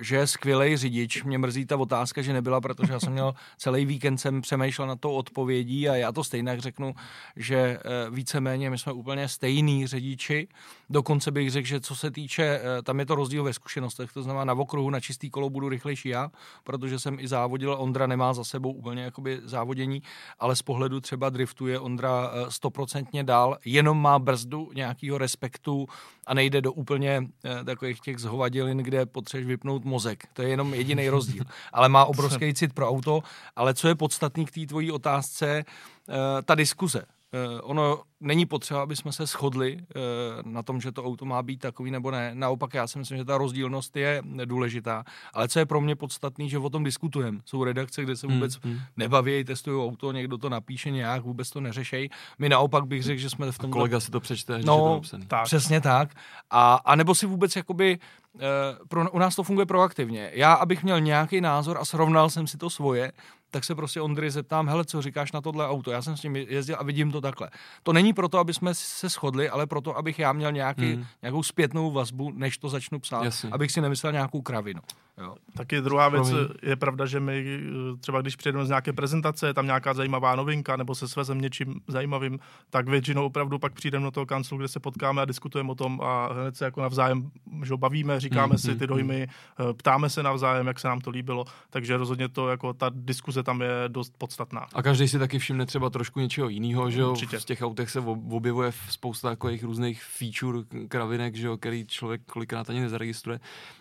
že 0.00 0.16
je 0.16 0.26
skvělý 0.26 0.76
řidič. 0.76 1.22
Mě 1.22 1.38
mrzí 1.38 1.66
ta 1.66 1.76
otázka, 1.76 2.22
že 2.22 2.32
nebyla, 2.32 2.60
protože 2.60 2.92
já 2.92 3.00
jsem 3.00 3.12
měl 3.12 3.34
celý 3.58 3.84
víkend 3.84 4.18
jsem 4.18 4.40
přemýšlel 4.40 4.88
na 4.88 4.96
to 4.96 5.12
odpovědí 5.12 5.88
a 5.88 5.94
já 5.94 6.12
to 6.12 6.24
stejně 6.24 6.60
řeknu, 6.60 6.94
že 7.36 7.56
eh, 7.56 8.10
víceméně 8.10 8.70
my 8.70 8.78
jsme 8.78 8.92
úplně 8.92 9.28
stejný 9.28 9.86
řidiči. 9.86 10.48
Dokonce 10.90 11.30
bych 11.30 11.50
řekl, 11.50 11.66
že 11.66 11.80
co 11.80 11.96
se 11.96 12.10
týče, 12.10 12.42
eh, 12.42 12.82
tam 12.82 12.98
je 12.98 13.06
to 13.06 13.14
rozdíl 13.14 13.44
ve 13.44 13.52
zkušenostech, 13.52 14.12
to 14.12 14.22
znamená 14.22 14.44
na 14.44 14.52
okruhu 14.52 14.90
na 14.90 15.00
čistý 15.00 15.30
kolo 15.30 15.50
budu 15.50 15.68
rychlejší 15.68 16.08
já, 16.08 16.30
protože 16.64 16.98
jsem 16.98 17.20
i 17.20 17.28
závodil, 17.28 17.76
Ondra 17.78 18.06
nemá 18.06 18.34
za 18.34 18.44
sebou 18.44 18.72
úplně 18.72 19.02
jakoby 19.02 19.40
závodění, 19.44 20.02
ale 20.38 20.56
z 20.56 20.62
pohledu 20.62 21.00
třeba 21.00 21.30
driftu 21.30 21.66
je 21.66 21.78
Ondra 21.78 22.30
stoprocentně 22.48 23.24
dál, 23.24 23.58
jenom 23.64 24.02
má 24.02 24.18
brzdu 24.18 24.70
nějakého 24.74 25.18
respektu 25.18 25.88
a 26.26 26.34
nejde 26.34 26.60
do 26.60 26.72
úplně 26.72 27.22
takových 27.64 28.00
těch 28.00 28.18
zhovadilin, 28.18 28.78
kde 28.78 29.06
potřebuje 29.06 29.39
potřebuješ 29.40 29.46
vypnout 29.46 29.84
mozek. 29.84 30.26
To 30.32 30.42
je 30.42 30.48
jenom 30.48 30.74
jediný 30.74 31.08
rozdíl. 31.08 31.44
Ale 31.72 31.88
má 31.88 32.04
obrovský 32.04 32.54
cit 32.54 32.72
pro 32.72 32.88
auto. 32.88 33.22
Ale 33.56 33.74
co 33.74 33.88
je 33.88 33.94
podstatný 33.94 34.46
k 34.46 34.50
té 34.50 34.66
tvojí 34.66 34.92
otázce, 34.92 35.64
eh, 35.64 36.42
ta 36.42 36.54
diskuze. 36.54 37.04
Eh, 37.32 37.60
ono 37.60 38.02
není 38.20 38.46
potřeba, 38.46 38.82
aby 38.82 38.96
jsme 38.96 39.12
se 39.12 39.26
shodli 39.26 39.78
eh, 39.80 39.98
na 40.44 40.62
tom, 40.62 40.80
že 40.80 40.92
to 40.92 41.04
auto 41.04 41.24
má 41.24 41.42
být 41.42 41.60
takový 41.60 41.90
nebo 41.90 42.10
ne. 42.10 42.30
Naopak 42.34 42.74
já 42.74 42.86
si 42.86 42.98
myslím, 42.98 43.18
že 43.18 43.24
ta 43.24 43.38
rozdílnost 43.38 43.96
je 43.96 44.22
důležitá. 44.44 45.04
Ale 45.34 45.48
co 45.48 45.58
je 45.58 45.66
pro 45.66 45.80
mě 45.80 45.96
podstatný, 45.96 46.50
že 46.50 46.58
o 46.58 46.70
tom 46.70 46.84
diskutujeme. 46.84 47.38
Jsou 47.44 47.64
redakce, 47.64 48.02
kde 48.02 48.16
se 48.16 48.26
hmm, 48.26 48.36
vůbec 48.36 48.58
hmm, 48.62 48.78
nebaví, 48.96 49.44
testují 49.44 49.88
auto, 49.88 50.12
někdo 50.12 50.38
to 50.38 50.48
napíše 50.48 50.90
nějak, 50.90 51.22
vůbec 51.22 51.50
to 51.50 51.60
neřešejí. 51.60 52.10
My 52.38 52.48
naopak 52.48 52.86
bych 52.86 53.02
řekl, 53.02 53.20
že 53.20 53.30
jsme 53.30 53.52
v 53.52 53.58
tom. 53.58 53.70
kolega 53.70 54.00
si 54.00 54.10
to 54.10 54.20
přečte, 54.20 54.52
no, 54.52 54.58
že 54.58 54.64
to 54.64 54.94
napsaný. 54.94 55.26
Tak. 55.26 55.44
Přesně 55.44 55.80
tak. 55.80 56.14
A, 56.50 56.74
a 56.74 56.96
nebo 56.96 57.14
si 57.14 57.26
vůbec 57.26 57.56
jakoby 57.56 57.98
Uh, 58.34 58.40
pro, 58.88 59.10
u 59.10 59.18
nás 59.18 59.36
to 59.36 59.42
funguje 59.42 59.66
proaktivně. 59.66 60.30
Já, 60.34 60.52
abych 60.52 60.82
měl 60.82 61.00
nějaký 61.00 61.40
názor 61.40 61.78
a 61.78 61.84
srovnal 61.84 62.30
jsem 62.30 62.46
si 62.46 62.58
to 62.58 62.70
svoje, 62.70 63.12
tak 63.50 63.64
se 63.64 63.74
prostě 63.74 64.00
Ondry 64.00 64.30
zeptám, 64.30 64.68
hele, 64.68 64.84
co 64.84 65.02
říkáš 65.02 65.32
na 65.32 65.40
tohle 65.40 65.68
auto? 65.68 65.90
Já 65.90 66.02
jsem 66.02 66.16
s 66.16 66.22
ním 66.22 66.36
jezdil 66.36 66.76
a 66.78 66.84
vidím 66.84 67.12
to 67.12 67.20
takhle. 67.20 67.50
To 67.82 67.92
není 67.92 68.12
proto, 68.12 68.38
aby 68.38 68.54
jsme 68.54 68.74
se 68.74 69.08
shodli, 69.08 69.48
ale 69.48 69.66
proto, 69.66 69.96
abych 69.96 70.18
já 70.18 70.32
měl 70.32 70.52
nějaký, 70.52 70.92
hmm. 70.92 71.06
nějakou 71.22 71.42
zpětnou 71.42 71.90
vazbu, 71.90 72.30
než 72.34 72.58
to 72.58 72.68
začnu 72.68 72.98
psát, 72.98 73.24
Jasně. 73.24 73.50
abych 73.52 73.72
si 73.72 73.80
nemyslel 73.80 74.12
nějakou 74.12 74.42
kravinu. 74.42 74.80
Jo. 75.20 75.34
Taky 75.56 75.80
druhá 75.80 76.08
věc, 76.08 76.30
Promiň. 76.30 76.48
je 76.62 76.76
pravda, 76.76 77.06
že 77.06 77.20
my 77.20 77.60
třeba 78.00 78.20
když 78.20 78.36
přijedeme 78.36 78.66
z 78.66 78.68
nějaké 78.68 78.92
prezentace, 78.92 79.46
je 79.46 79.54
tam 79.54 79.66
nějaká 79.66 79.94
zajímavá 79.94 80.36
novinka, 80.36 80.76
nebo 80.76 80.94
se 80.94 81.08
svezem 81.08 81.40
něčím 81.40 81.80
zajímavým, 81.88 82.38
tak 82.70 82.88
většinou 82.88 83.26
opravdu 83.26 83.58
pak 83.58 83.72
přijdeme 83.72 84.04
do 84.04 84.10
toho 84.10 84.26
kanclu, 84.26 84.58
kde 84.58 84.68
se 84.68 84.80
potkáme 84.80 85.22
a 85.22 85.24
diskutujeme 85.24 85.70
o 85.70 85.74
tom 85.74 86.00
a 86.02 86.32
hned 86.32 86.56
se 86.56 86.64
jako 86.64 86.80
navzájem 86.80 87.30
že 87.64 87.76
bavíme, 87.76 88.20
říkáme 88.20 88.52
mm, 88.52 88.58
si 88.58 88.76
ty 88.76 88.86
dojmy, 88.86 89.28
mm. 89.58 89.74
ptáme 89.74 90.10
se 90.10 90.22
navzájem, 90.22 90.66
jak 90.66 90.80
se 90.80 90.88
nám 90.88 91.00
to 91.00 91.10
líbilo, 91.10 91.44
takže 91.70 91.96
rozhodně 91.96 92.28
to 92.28 92.48
jako 92.48 92.72
ta 92.72 92.90
diskuze 92.94 93.42
tam 93.42 93.60
je 93.60 93.70
dost 93.88 94.14
podstatná. 94.18 94.66
A 94.74 94.82
každý 94.82 95.08
si 95.08 95.18
taky 95.18 95.38
všimne 95.38 95.66
třeba 95.66 95.90
trošku 95.90 96.20
něčeho 96.20 96.48
jiného, 96.48 96.90
že 96.90 97.00
jo? 97.00 97.14
V 97.14 97.44
těch 97.44 97.62
autech 97.62 97.90
se 97.90 98.00
objevuje 98.30 98.72
spousta 98.88 99.28
takových 99.28 99.64
různých 99.64 100.02
feature 100.02 100.58
kravinek, 100.88 101.34
že 101.34 101.46
jo, 101.46 101.56
který 101.56 101.86
člověk 101.86 102.20
kolikrát 102.26 102.70
ani 102.70 102.80
nezaregistruje. 102.80 103.40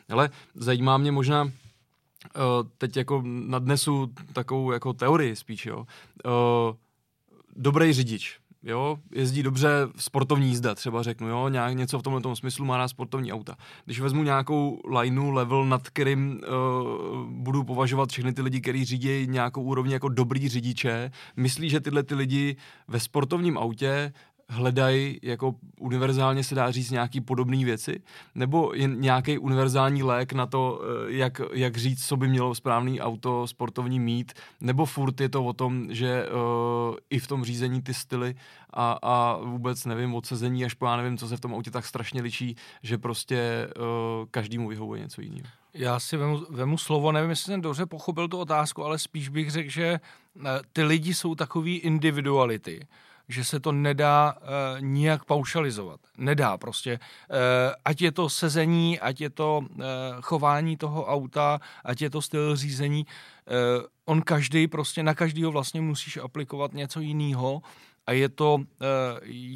Ale 0.09 0.29
zajímá 0.55 0.97
mě 0.97 1.11
možná, 1.11 1.28
uh, 1.35 1.51
teď 2.77 2.97
jako 2.97 3.23
nadnesu 3.25 4.09
takovou 4.33 4.71
jako 4.71 4.93
teorii 4.93 5.35
spíš, 5.35 5.65
jo. 5.65 5.77
Uh, 6.25 6.75
dobrý 7.55 7.93
řidič, 7.93 8.39
jo, 8.63 8.97
jezdí 9.15 9.43
dobře 9.43 9.69
sportovní 9.97 10.47
jízda, 10.47 10.75
třeba 10.75 11.03
řeknu, 11.03 11.27
jo, 11.27 11.49
nějak 11.49 11.75
něco 11.75 11.99
v 11.99 12.03
tomhle 12.03 12.21
tom 12.21 12.35
smyslu 12.35 12.65
má 12.65 12.77
na 12.77 12.87
sportovní 12.87 13.33
auta. 13.33 13.55
Když 13.85 13.99
vezmu 13.99 14.23
nějakou 14.23 14.81
lineu, 14.97 15.31
level, 15.31 15.65
nad 15.65 15.89
kterým 15.89 16.31
uh, 16.31 17.25
budu 17.29 17.63
považovat 17.63 18.09
všechny 18.09 18.33
ty 18.33 18.41
lidi, 18.41 18.61
kteří 18.61 18.85
řídí 18.85 19.27
nějakou 19.27 19.63
úrovni 19.63 19.93
jako 19.93 20.09
dobrý 20.09 20.49
řidiče, 20.49 21.11
myslí, 21.37 21.69
že 21.69 21.79
tyhle 21.79 22.03
ty 22.03 22.15
lidi 22.15 22.55
ve 22.87 22.99
sportovním 22.99 23.57
autě 23.57 24.13
hledají 24.49 25.19
jako 25.23 25.55
univerzálně 25.79 26.43
se 26.43 26.55
dá 26.55 26.71
říct 26.71 26.91
nějaký 26.91 27.21
podobné 27.21 27.65
věci, 27.65 28.01
nebo 28.35 28.71
jen 28.73 29.01
nějaký 29.01 29.37
univerzální 29.37 30.03
lék 30.03 30.33
na 30.33 30.45
to, 30.45 30.81
eh, 30.81 31.11
jak, 31.13 31.41
jak 31.53 31.77
říct, 31.77 32.07
co 32.07 32.17
by 32.17 32.27
mělo 32.27 32.55
správný 32.55 33.01
auto 33.01 33.47
sportovní 33.47 33.99
mít, 33.99 34.33
nebo 34.61 34.85
furt 34.85 35.21
je 35.21 35.29
to 35.29 35.43
o 35.43 35.53
tom, 35.53 35.87
že 35.89 36.25
uh, 36.25 36.95
i 37.09 37.19
v 37.19 37.27
tom 37.27 37.43
řízení 37.43 37.81
ty 37.81 37.93
styly 37.93 38.35
a, 38.73 38.99
a 39.01 39.37
vůbec 39.37 39.85
nevím, 39.85 40.15
odsezení 40.15 40.65
až 40.65 40.73
po 40.73 40.85
já 40.85 40.97
nevím, 40.97 41.17
co 41.17 41.27
se 41.27 41.37
v 41.37 41.39
tom 41.39 41.53
autě 41.53 41.71
tak 41.71 41.85
strašně 41.85 42.21
liší, 42.21 42.55
že 42.83 42.97
prostě 42.97 43.67
uh, 43.77 44.25
každému 44.31 44.67
vyhovuje 44.67 45.01
něco 45.01 45.21
jiného. 45.21 45.47
Já 45.73 45.99
si 45.99 46.17
vemu, 46.17 46.45
vemu 46.49 46.77
slovo, 46.77 47.11
nevím, 47.11 47.29
jestli 47.29 47.45
jsem 47.45 47.61
dobře 47.61 47.85
pochopil 47.85 48.27
tu 48.27 48.37
otázku, 48.37 48.85
ale 48.85 48.99
spíš 48.99 49.29
bych 49.29 49.51
řekl, 49.51 49.69
že 49.69 49.99
ty 50.73 50.83
lidi 50.83 51.13
jsou 51.13 51.35
takový 51.35 51.77
individuality 51.77 52.87
že 53.29 53.43
se 53.43 53.59
to 53.59 53.71
nedá 53.71 54.33
uh, 54.33 54.81
nijak 54.81 55.25
paušalizovat. 55.25 55.99
Nedá 56.17 56.57
prostě. 56.57 56.99
Uh, 57.29 57.37
ať 57.85 58.01
je 58.01 58.11
to 58.11 58.29
sezení, 58.29 58.99
ať 58.99 59.21
je 59.21 59.29
to 59.29 59.63
uh, 59.63 59.85
chování 60.21 60.77
toho 60.77 61.05
auta, 61.05 61.59
ať 61.85 62.01
je 62.01 62.09
to 62.09 62.21
styl 62.21 62.55
řízení, 62.55 63.05
uh, 63.05 63.85
on 64.05 64.21
každý 64.21 64.67
prostě, 64.67 65.03
na 65.03 65.13
každýho 65.13 65.51
vlastně 65.51 65.81
musíš 65.81 66.17
aplikovat 66.17 66.73
něco 66.73 66.99
jiného 66.99 67.61
a 68.09 68.11
je 68.11 68.29
to 68.29 68.55
uh, 68.55 68.63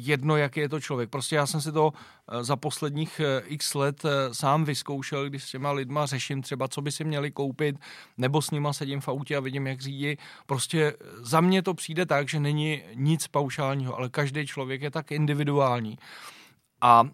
jedno, 0.06 0.36
jaký 0.36 0.60
je 0.60 0.68
to 0.68 0.80
člověk. 0.80 1.10
Prostě 1.10 1.36
já 1.36 1.46
jsem 1.46 1.60
si 1.60 1.72
to 1.72 1.86
uh, 1.86 2.42
za 2.42 2.56
posledních 2.56 3.20
uh, 3.20 3.52
x 3.52 3.74
let 3.74 4.02
sám 4.32 4.64
vyzkoušel, 4.64 5.28
když 5.28 5.44
s 5.44 5.50
těma 5.50 5.72
lidma 5.72 6.06
řeším 6.06 6.42
třeba, 6.42 6.68
co 6.68 6.82
by 6.82 6.92
si 6.92 7.04
měli 7.04 7.30
koupit, 7.30 7.76
nebo 8.18 8.42
s 8.42 8.50
nima 8.50 8.72
sedím 8.72 9.00
v 9.00 9.08
autě 9.08 9.36
a 9.36 9.40
vidím, 9.40 9.66
jak 9.66 9.80
řídí. 9.80 10.16
Prostě 10.46 10.94
za 11.18 11.40
mě 11.40 11.62
to 11.62 11.74
přijde 11.74 12.06
tak, 12.06 12.28
že 12.28 12.40
není 12.40 12.82
nic 12.94 13.26
paušálního, 13.26 13.98
ale 13.98 14.08
každý 14.08 14.46
člověk 14.46 14.82
je 14.82 14.90
tak 14.90 15.12
individuální. 15.12 15.98
A 16.80 17.04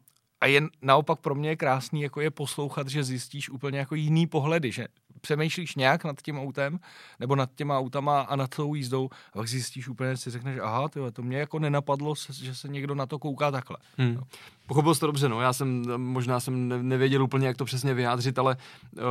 a 0.41 0.47
je 0.47 0.63
naopak 0.83 1.21
pro 1.21 1.35
mě 1.35 1.57
krásný, 1.57 2.03
jako 2.03 2.21
je 2.21 2.31
poslouchat, 2.31 2.89
že 2.89 3.05
zjistíš 3.05 3.51
úplně 3.51 3.79
jako 3.79 3.95
jiný 3.95 4.27
pohledy, 4.27 4.73
že 4.73 4.87
přemýšlíš 5.21 5.75
nějak 5.75 6.05
nad 6.05 6.23
tím 6.23 6.39
autem 6.39 6.81
nebo 7.21 7.37
nad 7.37 7.51
těma 7.55 7.79
autama 7.79 8.21
a 8.21 8.37
nad 8.37 8.55
tou 8.55 8.75
jízdou 8.75 9.11
a 9.33 9.39
pak 9.39 9.49
zjistíš 9.49 9.89
úplně, 9.89 10.17
si 10.17 10.31
řekneš, 10.31 10.59
aha, 10.63 10.89
tyhle, 10.89 11.13
to 11.13 11.23
mě 11.23 11.39
jako 11.39 11.59
nenapadlo, 11.59 12.15
že 12.33 12.55
se 12.55 12.69
někdo 12.69 12.95
na 12.95 13.07
to 13.07 13.19
kouká 13.19 13.51
takhle. 13.51 13.77
Hmm. 13.99 14.15
No. 14.15 14.23
Pochopil 14.67 14.95
jsi 14.95 15.01
to 15.01 15.07
dobře, 15.07 15.29
no, 15.29 15.41
já 15.41 15.53
jsem, 15.53 15.85
možná 15.97 16.41
jsem 16.41 16.89
nevěděl 16.89 17.23
úplně, 17.23 17.47
jak 17.47 17.57
to 17.57 17.65
přesně 17.65 17.95
vyjádřit, 17.95 18.39
ale 18.39 18.57
uh, 18.97 19.03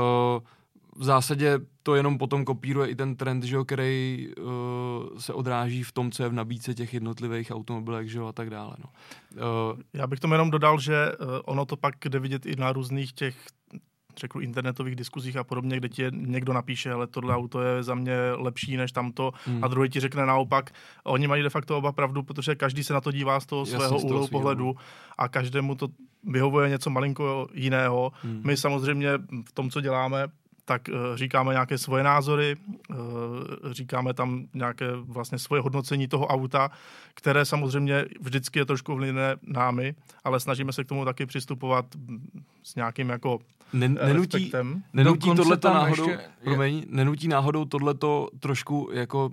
v 0.96 1.04
zásadě 1.04 1.60
to 1.84 1.96
jenom 1.96 2.18
potom 2.18 2.46
kopíruje 2.46 2.90
i 2.90 2.96
ten 2.96 3.16
trend, 3.16 3.44
že 3.44 3.56
jo, 3.56 3.66
který 3.66 4.28
uh, 4.38 5.18
se 5.18 5.34
odráží 5.34 5.84
v 5.84 5.92
tom, 5.92 6.12
co 6.12 6.24
je 6.24 6.30
v 6.30 6.34
nabídce 6.34 6.74
těch 6.74 6.94
jednotlivých 6.94 7.52
automobilek 7.52 8.08
že 8.08 8.20
jo, 8.20 8.28
a 8.28 8.32
tak 8.32 8.50
dále. 8.50 8.76
No. 8.80 8.90
Uh, 9.72 9.80
Já 9.94 10.08
bych 10.08 10.20
tomu 10.20 10.34
jenom 10.34 10.52
dodal, 10.52 10.80
že 10.80 11.12
uh, 11.12 11.28
ono 11.46 11.66
to 11.66 11.78
pak 11.78 11.96
jde 12.06 12.20
vidět 12.20 12.46
i 12.46 12.56
na 12.56 12.74
různých 12.74 13.14
těch 13.14 13.36
řeknu, 14.20 14.42
internetových 14.42 14.96
diskuzích 14.96 15.38
a 15.38 15.44
podobně, 15.44 15.78
kde 15.78 15.90
ti 15.90 16.04
někdo 16.12 16.54
napíše, 16.54 16.92
ale 16.92 17.08
tohle 17.08 17.36
auto 17.36 17.62
je 17.62 17.84
za 17.84 17.96
mě 17.96 18.16
lepší 18.36 18.78
než 18.78 18.92
tamto 18.92 19.32
hmm. 19.46 19.64
a 19.64 19.68
druhý 19.68 19.90
ti 19.90 20.00
řekne 20.00 20.26
naopak. 20.26 20.72
Oni 21.04 21.28
mají 21.28 21.44
de 21.44 21.50
facto 21.50 21.78
oba 21.78 21.92
pravdu, 21.92 22.24
protože 22.24 22.56
každý 22.56 22.84
se 22.84 22.94
na 22.94 23.02
to 23.02 23.12
dívá 23.12 23.40
z 23.40 23.46
toho 23.46 23.62
Jasně, 23.62 23.78
svého 23.78 24.00
úhlu 24.00 24.28
pohledu 24.28 24.76
a 25.18 25.28
každému 25.28 25.76
to 25.76 25.88
vyhovuje 26.24 26.70
něco 26.70 26.90
malinko 26.90 27.48
jiného. 27.54 28.12
Hmm. 28.22 28.42
My 28.46 28.58
samozřejmě 28.58 29.10
v 29.50 29.52
tom, 29.54 29.70
co 29.70 29.82
děláme, 29.82 30.28
tak 30.70 30.90
uh, 30.90 30.96
říkáme 31.16 31.54
nějaké 31.54 31.78
svoje 31.78 32.04
názory, 32.04 32.56
uh, 32.90 32.96
říkáme 33.72 34.14
tam 34.14 34.46
nějaké 34.54 34.86
vlastně 34.96 35.40
svoje 35.40 35.62
hodnocení 35.62 36.08
toho 36.08 36.28
auta, 36.28 36.72
které 37.14 37.46
samozřejmě 37.46 38.06
vždycky 38.22 38.60
je 38.60 38.66
trošku 38.66 38.96
vlivné 38.96 39.36
námi, 39.44 39.96
ale 40.24 40.40
snažíme 40.40 40.74
se 40.74 40.84
k 40.84 40.88
tomu 40.88 41.06
taky 41.06 41.26
přistupovat 41.26 41.86
s 42.64 42.76
nějakým 42.76 43.10
jako 43.10 43.40
Nen, 43.74 44.00
nenutí, 44.06 44.52
nenutí 44.94 45.36
tohleto 45.36 45.74
náhodou, 45.74 46.10
ještě, 46.10 46.26
promiň, 46.44 46.86
nenutí 46.90 47.28
náhodou 47.28 47.66
tohleto 47.66 48.30
trošku 48.40 48.90
jako 48.94 49.30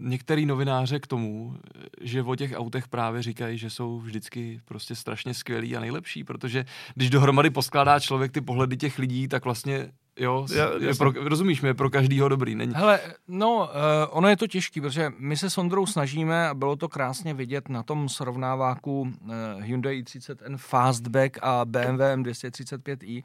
některý 0.00 0.46
novináře 0.46 1.00
k 1.00 1.06
tomu, 1.06 1.56
že 2.00 2.22
o 2.22 2.34
těch 2.34 2.52
autech 2.56 2.88
právě 2.88 3.22
říkají, 3.22 3.58
že 3.58 3.70
jsou 3.70 4.00
vždycky 4.00 4.60
prostě 4.64 4.94
strašně 4.94 5.34
skvělí 5.34 5.76
a 5.76 5.80
nejlepší, 5.80 6.24
protože 6.24 6.64
když 6.94 7.10
dohromady 7.10 7.50
poskládá 7.50 8.00
člověk 8.00 8.32
ty 8.32 8.40
pohledy 8.40 8.76
těch 8.76 8.98
lidí, 8.98 9.28
tak 9.28 9.44
vlastně 9.44 9.90
Jo, 10.16 10.46
je, 10.50 10.88
je 10.88 10.94
pro, 10.94 11.12
rozumíš 11.16 11.62
mi, 11.62 11.68
je 11.68 11.74
pro 11.74 11.90
každýho 11.90 12.28
dobrý. 12.28 12.54
Není. 12.54 12.74
Hele, 12.74 13.00
no, 13.28 13.56
uh, 13.56 13.68
ono 14.10 14.28
je 14.28 14.36
to 14.36 14.46
těžký, 14.46 14.80
protože 14.80 15.12
my 15.18 15.36
se 15.36 15.50
s 15.50 15.58
Ondrou 15.58 15.86
snažíme, 15.86 16.48
a 16.48 16.54
bylo 16.54 16.76
to 16.76 16.88
krásně 16.88 17.34
vidět 17.34 17.68
na 17.68 17.82
tom 17.82 18.08
srovnáváku 18.08 19.00
uh, 19.00 19.34
Hyundai 19.60 20.02
i30N 20.02 20.56
Fastback 20.56 21.38
a 21.42 21.64
BMW 21.64 22.00
M235i, 22.00 23.22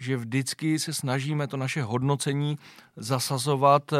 že 0.00 0.16
vždycky 0.16 0.78
se 0.78 0.94
snažíme 0.94 1.46
to 1.46 1.56
naše 1.56 1.82
hodnocení 1.82 2.58
zasazovat 2.96 3.92
uh, 3.92 3.98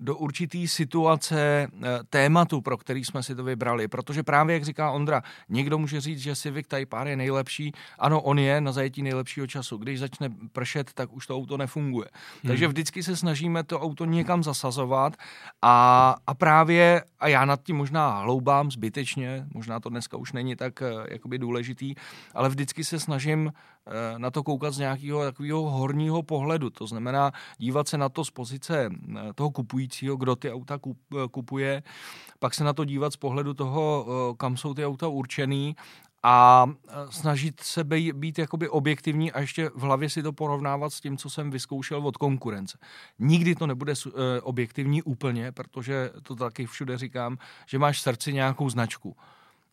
do 0.00 0.16
určitý 0.16 0.68
situace 0.68 1.68
eh, 1.68 1.88
tématu, 2.10 2.60
pro 2.60 2.76
který 2.76 3.04
jsme 3.04 3.22
si 3.22 3.34
to 3.34 3.44
vybrali. 3.44 3.88
Protože 3.88 4.22
právě, 4.22 4.54
jak 4.54 4.64
říká 4.64 4.90
Ondra, 4.90 5.22
někdo 5.48 5.78
může 5.78 6.00
říct, 6.00 6.18
že 6.18 6.36
Civic 6.36 6.66
Type 6.68 6.96
R 6.96 7.06
je 7.06 7.16
nejlepší. 7.16 7.72
Ano, 7.98 8.20
on 8.20 8.38
je 8.38 8.60
na 8.60 8.72
zajetí 8.72 9.02
nejlepšího 9.02 9.46
času. 9.46 9.76
Když 9.76 10.00
začne 10.00 10.28
pršet, 10.52 10.92
tak 10.92 11.12
už 11.12 11.26
to 11.26 11.36
auto 11.36 11.56
nefunguje. 11.56 12.08
Hmm. 12.42 12.48
Takže 12.48 12.68
vždycky 12.68 13.02
se 13.02 13.16
snažíme 13.16 13.64
to 13.64 13.80
auto 13.80 14.04
někam 14.04 14.42
zasazovat 14.42 15.16
a, 15.62 16.16
a 16.26 16.34
právě, 16.34 17.02
a 17.20 17.28
já 17.28 17.44
nad 17.44 17.62
tím 17.62 17.76
možná 17.76 18.18
hloubám 18.18 18.70
zbytečně, 18.70 19.46
možná 19.54 19.80
to 19.80 19.88
dneska 19.88 20.16
už 20.16 20.32
není 20.32 20.56
tak 20.56 20.82
eh, 20.82 20.92
jakoby 21.08 21.38
důležitý, 21.38 21.94
ale 22.34 22.48
vždycky 22.48 22.84
se 22.84 23.00
snažím 23.00 23.52
na 24.18 24.30
to 24.30 24.42
koukat 24.42 24.74
z 24.74 24.78
nějakého 24.78 25.24
takového 25.24 25.70
horního 25.70 26.22
pohledu. 26.22 26.70
To 26.70 26.86
znamená 26.86 27.32
dívat 27.58 27.88
se 27.88 27.98
na 27.98 28.08
to 28.08 28.24
z 28.24 28.30
pozice 28.30 28.90
eh, 28.90 29.32
toho 29.34 29.50
kupujícího, 29.50 30.16
kdo 30.16 30.36
ty 30.36 30.52
auta 30.52 30.78
eh, 30.88 31.16
kupuje, 31.30 31.82
pak 32.38 32.54
se 32.54 32.64
na 32.64 32.72
to 32.72 32.84
dívat 32.84 33.12
z 33.12 33.16
pohledu 33.16 33.54
toho, 33.54 34.06
kam 34.38 34.56
jsou 34.56 34.74
ty 34.74 34.86
auta 34.86 35.08
určený 35.08 35.76
a 36.22 36.66
snažit 37.10 37.60
se 37.60 37.84
být, 37.84 38.12
být 38.12 38.38
jakoby 38.38 38.68
objektivní 38.68 39.32
a 39.32 39.40
ještě 39.40 39.68
v 39.68 39.80
hlavě 39.80 40.10
si 40.10 40.22
to 40.22 40.32
porovnávat 40.32 40.92
s 40.92 41.00
tím, 41.00 41.16
co 41.16 41.30
jsem 41.30 41.50
vyzkoušel 41.50 42.06
od 42.06 42.16
konkurence. 42.16 42.78
Nikdy 43.18 43.54
to 43.54 43.66
nebude 43.66 43.94
objektivní 44.42 45.02
úplně, 45.02 45.52
protože 45.52 46.10
to 46.22 46.36
taky 46.36 46.66
všude 46.66 46.98
říkám, 46.98 47.38
že 47.66 47.78
máš 47.78 47.98
v 47.98 48.02
srdci 48.02 48.32
nějakou 48.32 48.70
značku 48.70 49.16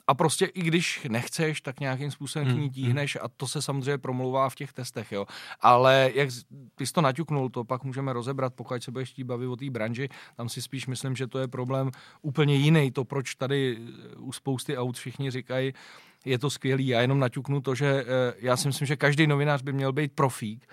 a 0.07 0.13
prostě 0.13 0.45
i 0.45 0.61
když 0.61 1.07
nechceš, 1.09 1.61
tak 1.61 1.79
nějakým 1.79 2.11
způsobem 2.11 2.47
k 2.47 2.51
ní 2.51 2.61
hmm, 2.61 2.69
tíhneš 2.69 3.17
a 3.21 3.27
to 3.37 3.47
se 3.47 3.61
samozřejmě 3.61 3.97
promlouvá 3.97 4.49
v 4.49 4.55
těch 4.55 4.73
testech, 4.73 5.11
jo. 5.11 5.25
Ale 5.61 6.11
jak 6.15 6.29
jsi 6.31 6.93
to 6.93 7.01
naťuknul, 7.01 7.49
to 7.49 7.63
pak 7.63 7.83
můžeme 7.83 8.13
rozebrat, 8.13 8.53
pokud 8.53 8.83
se 8.83 8.91
budeš 8.91 9.09
chtít 9.09 9.23
bavit 9.23 9.47
o 9.47 9.55
té 9.55 9.69
branži, 9.69 10.09
tam 10.35 10.49
si 10.49 10.61
spíš 10.61 10.87
myslím, 10.87 11.15
že 11.15 11.27
to 11.27 11.39
je 11.39 11.47
problém 11.47 11.91
úplně 12.21 12.55
jiný, 12.55 12.91
to 12.91 13.05
proč 13.05 13.35
tady 13.35 13.77
u 14.17 14.31
spousty 14.31 14.77
aut 14.77 14.97
všichni 14.97 15.31
říkají, 15.31 15.73
je 16.25 16.39
to 16.39 16.49
skvělý, 16.49 16.87
já 16.87 17.01
jenom 17.01 17.19
naťuknu 17.19 17.61
to, 17.61 17.75
že 17.75 18.05
eh, 18.07 18.33
já 18.37 18.57
si 18.57 18.67
myslím, 18.67 18.85
že 18.85 18.95
každý 18.95 19.27
novinář 19.27 19.61
by 19.61 19.73
měl 19.73 19.93
být 19.93 20.11
profík, 20.11 20.67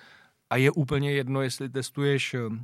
a 0.51 0.57
je 0.57 0.71
úplně 0.71 1.13
jedno, 1.13 1.43
jestli 1.43 1.69
testuješ 1.69 2.35
uh, 2.35 2.57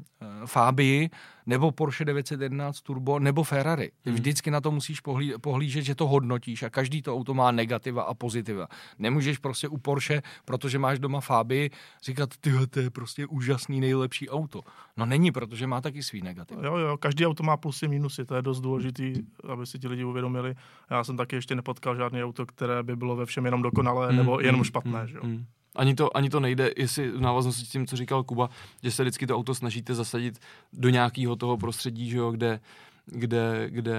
Fabii, 0.47 1.11
nebo 1.47 1.73
Porsche 1.73 2.05
911 2.05 2.81
Turbo, 2.81 3.19
nebo 3.19 3.43
Ferrari. 3.43 3.91
Ty 4.03 4.11
hmm. 4.11 4.15
vždycky 4.15 4.51
na 4.51 4.61
to 4.61 4.71
musíš 4.71 5.01
pohlí, 5.01 5.33
pohlížet, 5.41 5.85
že 5.85 5.95
to 5.95 6.07
hodnotíš 6.07 6.63
a 6.63 6.71
každý 6.71 7.03
to 7.03 7.15
auto 7.15 7.35
má 7.35 7.51
negativa 7.51 8.03
a 8.03 8.15
pozitiva. 8.15 8.69
Nemůžeš 8.99 9.39
prostě 9.39 9.69
u 9.69 9.79
Porsche, 9.79 10.23
protože 10.45 10.79
máš 10.79 10.99
doma 10.99 11.21
Fabii, 11.21 11.71
říkat, 12.03 12.31
ty 12.41 12.53
to 12.71 12.81
je 12.81 12.91
prostě 12.91 13.27
úžasný, 13.27 13.81
nejlepší 13.81 14.29
auto. 14.29 14.61
No 14.97 15.07
není, 15.07 15.33
protože 15.33 15.67
má 15.67 15.81
taky 15.81 16.03
svý 16.03 16.23
negativ. 16.23 16.59
Jo, 16.63 16.77
jo, 16.77 16.97
každý 16.97 17.27
auto 17.27 17.43
má 17.43 17.57
plusy, 17.57 17.89
minusy, 17.89 18.25
to 18.25 18.35
je 18.35 18.43
dost 18.43 18.61
důležitý, 18.61 19.15
aby 19.49 19.67
si 19.67 19.79
ti 19.79 19.89
lidi 19.89 20.05
uvědomili. 20.05 20.55
Já 20.91 21.05
jsem 21.05 21.17
taky 21.17 21.37
ještě 21.37 21.55
nepotkal 21.55 21.97
žádný 21.97 22.25
auto, 22.25 22.47
které 22.47 22.83
by 22.83 22.97
bylo 22.97 23.17
ve 23.17 23.27
všem 23.27 23.45
jenom 23.45 23.63
dokonalé 23.63 24.09
hmm. 24.09 24.17
nebo 24.17 24.41
jenom 24.41 24.55
hmm. 24.55 24.65
špatné. 24.65 24.99
Hmm. 24.99 25.09
Že 25.09 25.17
jo? 25.17 25.23
Hmm. 25.25 25.45
Ani 25.75 25.95
to, 25.95 26.17
ani 26.17 26.31
to 26.31 26.41
nejde, 26.41 26.71
jestli 26.77 27.11
v 27.11 27.21
návaznosti 27.21 27.67
s 27.67 27.69
tím, 27.69 27.87
co 27.87 27.97
říkal 27.97 28.23
Kuba, 28.23 28.51
že 28.83 28.91
se 28.91 29.03
vždycky 29.03 29.27
to 29.27 29.37
auto 29.37 29.55
snažíte 29.55 29.95
zasadit 29.95 30.39
do 30.73 30.89
nějakého 30.89 31.37
toho 31.37 31.57
prostředí, 31.57 32.11
že 32.11 32.19
jo, 32.19 32.31
kde, 32.31 32.61
kde, 33.07 33.67
kde 33.71 33.97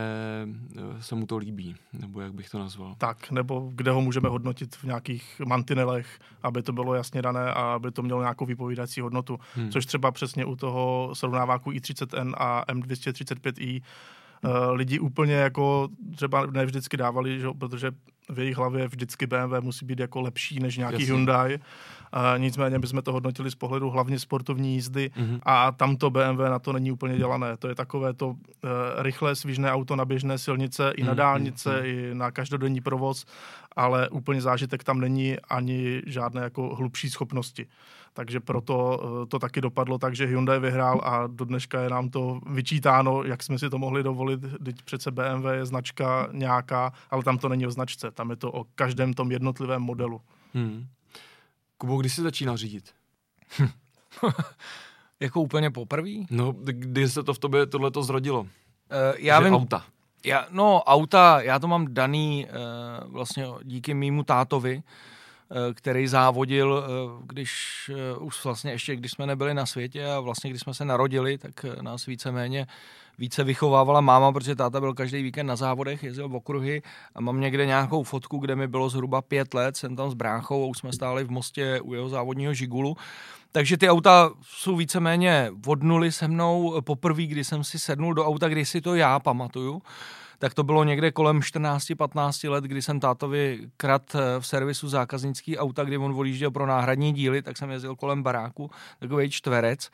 eh, 0.77 1.01
se 1.01 1.15
mu 1.15 1.25
to 1.25 1.37
líbí, 1.37 1.75
nebo 1.93 2.21
jak 2.21 2.33
bych 2.33 2.49
to 2.49 2.59
nazval. 2.59 2.95
Tak, 2.97 3.31
nebo 3.31 3.71
kde 3.75 3.91
ho 3.91 4.01
můžeme 4.01 4.29
hodnotit 4.29 4.75
v 4.75 4.83
nějakých 4.83 5.41
mantinelech, 5.45 6.19
aby 6.43 6.63
to 6.63 6.73
bylo 6.73 6.93
jasně 6.93 7.21
dané 7.21 7.53
a 7.53 7.61
aby 7.73 7.91
to 7.91 8.01
mělo 8.01 8.21
nějakou 8.21 8.45
vypovídací 8.45 9.01
hodnotu. 9.01 9.39
Hmm. 9.55 9.71
Což 9.71 9.85
třeba 9.85 10.11
přesně 10.11 10.45
u 10.45 10.55
toho 10.55 11.09
srovnáváku 11.13 11.71
i30N 11.71 12.33
a 12.37 12.65
M235i 12.65 13.81
uh, 13.81 13.85
lidi 14.71 14.99
úplně 14.99 15.33
jako 15.33 15.89
třeba 16.15 16.45
ne 16.45 16.65
vždycky 16.65 16.97
dávali, 16.97 17.39
že, 17.39 17.47
protože 17.59 17.91
v 18.29 18.39
jejich 18.39 18.57
hlavě 18.57 18.87
vždycky 18.87 19.27
BMW 19.27 19.61
musí 19.61 19.85
být 19.85 19.99
jako 19.99 20.21
lepší 20.21 20.59
než 20.59 20.77
nějaký 20.77 20.93
Jasně. 20.93 21.05
Hyundai. 21.05 21.59
Nicméně 22.37 22.79
bychom 22.79 23.01
to 23.01 23.11
hodnotili 23.11 23.51
z 23.51 23.55
pohledu 23.55 23.89
hlavně 23.89 24.19
sportovní 24.19 24.73
jízdy 24.73 25.11
mm-hmm. 25.17 25.39
a 25.43 25.71
tamto 25.71 26.09
BMW 26.09 26.41
na 26.49 26.59
to 26.59 26.73
není 26.73 26.91
úplně 26.91 27.17
dělané. 27.17 27.57
To 27.57 27.67
je 27.67 27.75
takové 27.75 28.13
to 28.13 28.27
uh, 28.27 28.37
rychlé 28.97 29.35
svížné 29.35 29.71
auto 29.71 29.95
na 29.95 30.05
běžné 30.05 30.37
silnice 30.37 30.91
i 30.95 31.03
na 31.03 31.11
mm-hmm. 31.11 31.15
dálnice, 31.15 31.69
mm-hmm. 31.69 32.11
i 32.11 32.15
na 32.15 32.31
každodenní 32.31 32.81
provoz, 32.81 33.25
ale 33.75 34.09
úplně 34.09 34.41
zážitek 34.41 34.83
tam 34.83 34.99
není 34.99 35.39
ani 35.49 36.01
žádné 36.05 36.41
jako 36.41 36.75
hlubší 36.75 37.09
schopnosti. 37.09 37.67
Takže 38.13 38.39
proto 38.39 39.01
uh, 39.03 39.25
to 39.25 39.39
taky 39.39 39.61
dopadlo 39.61 39.97
tak, 39.97 40.15
že 40.15 40.25
Hyundai 40.25 40.59
vyhrál 40.59 41.01
a 41.03 41.27
do 41.27 41.45
dneška 41.45 41.81
je 41.81 41.89
nám 41.89 42.09
to 42.09 42.39
vyčítáno, 42.49 43.23
jak 43.23 43.43
jsme 43.43 43.59
si 43.59 43.69
to 43.69 43.77
mohli 43.77 44.03
dovolit. 44.03 44.39
Teď 44.65 44.81
přece 44.81 45.11
BMW 45.11 45.45
je 45.51 45.65
značka 45.65 46.27
nějaká, 46.31 46.93
ale 47.11 47.23
tam 47.23 47.37
to 47.37 47.49
není 47.49 47.67
o 47.67 47.71
značce 47.71 48.11
tam 48.11 48.29
je 48.29 48.35
to 48.35 48.51
o 48.51 48.63
každém 48.75 49.13
tom 49.13 49.31
jednotlivém 49.31 49.81
modelu. 49.81 50.21
Hmm. 50.53 50.87
Kubo, 51.77 51.97
kdy 51.97 52.09
jsi 52.09 52.21
začínal 52.21 52.57
řídit? 52.57 52.93
jako 55.19 55.41
úplně 55.41 55.71
poprvé? 55.71 56.09
No, 56.29 56.51
kdy 56.51 57.09
se 57.09 57.23
to 57.23 57.33
v 57.33 57.39
tobě 57.39 57.65
tohleto 57.65 58.03
zrodilo? 58.03 58.39
Uh, 58.39 58.47
já 59.17 59.39
Že 59.39 59.45
vím, 59.45 59.53
auta. 59.53 59.85
Já, 60.25 60.47
no, 60.51 60.83
auta, 60.83 61.41
já 61.41 61.59
to 61.59 61.67
mám 61.67 61.93
daný 61.93 62.47
uh, 63.05 63.11
vlastně 63.11 63.45
díky 63.63 63.93
mýmu 63.93 64.23
tátovi, 64.23 64.75
uh, 64.75 65.73
který 65.73 66.07
závodil, 66.07 66.71
uh, 66.71 67.25
když 67.27 67.51
uh, 68.17 68.25
už 68.27 68.43
vlastně 68.43 68.71
ještě, 68.71 68.95
když 68.95 69.11
jsme 69.11 69.25
nebyli 69.25 69.53
na 69.53 69.65
světě 69.65 70.05
a 70.11 70.19
vlastně 70.19 70.49
když 70.49 70.61
jsme 70.61 70.73
se 70.73 70.85
narodili, 70.85 71.37
tak 71.37 71.65
nás 71.81 72.05
víceméně 72.05 72.59
uh, 72.59 72.65
více 73.17 73.43
vychovávala 73.43 74.01
máma, 74.01 74.31
protože 74.31 74.55
táta 74.55 74.79
byl 74.79 74.93
každý 74.93 75.23
víkend 75.23 75.47
na 75.47 75.55
závodech, 75.55 76.03
jezdil 76.03 76.29
v 76.29 76.35
okruhy 76.35 76.81
a 77.15 77.21
mám 77.21 77.39
někde 77.39 77.65
nějakou 77.65 78.03
fotku, 78.03 78.37
kde 78.37 78.55
mi 78.55 78.67
bylo 78.67 78.89
zhruba 78.89 79.21
pět 79.21 79.53
let, 79.53 79.77
jsem 79.77 79.95
tam 79.95 80.11
s 80.11 80.13
bráchou 80.13 80.67
už 80.67 80.77
jsme 80.77 80.93
stáli 80.93 81.23
v 81.23 81.31
mostě 81.31 81.81
u 81.81 81.93
jeho 81.93 82.09
závodního 82.09 82.53
žigulu. 82.53 82.97
Takže 83.51 83.77
ty 83.77 83.89
auta 83.89 84.31
jsou 84.41 84.75
víceméně 84.75 85.51
odnuli 85.67 86.11
se 86.11 86.27
mnou 86.27 86.81
poprvé, 86.81 87.23
kdy 87.23 87.43
jsem 87.43 87.63
si 87.63 87.79
sednul 87.79 88.13
do 88.13 88.25
auta, 88.25 88.47
kdy 88.47 88.65
si 88.65 88.81
to 88.81 88.95
já 88.95 89.19
pamatuju 89.19 89.81
tak 90.39 90.53
to 90.53 90.63
bylo 90.63 90.83
někde 90.83 91.11
kolem 91.11 91.39
14-15 91.39 92.49
let, 92.49 92.63
kdy 92.63 92.81
jsem 92.81 92.99
tátovi 92.99 93.59
krat 93.77 94.15
eh, 94.15 94.39
v 94.39 94.47
servisu 94.47 94.89
zákaznický 94.89 95.57
auta, 95.57 95.83
kdy 95.83 95.97
on 95.97 96.13
odjížděl 96.15 96.51
pro 96.51 96.65
náhradní 96.65 97.13
díly, 97.13 97.41
tak 97.41 97.57
jsem 97.57 97.71
jezdil 97.71 97.95
kolem 97.95 98.23
baráku, 98.23 98.71
takový 98.99 99.29
čtverec. 99.29 99.89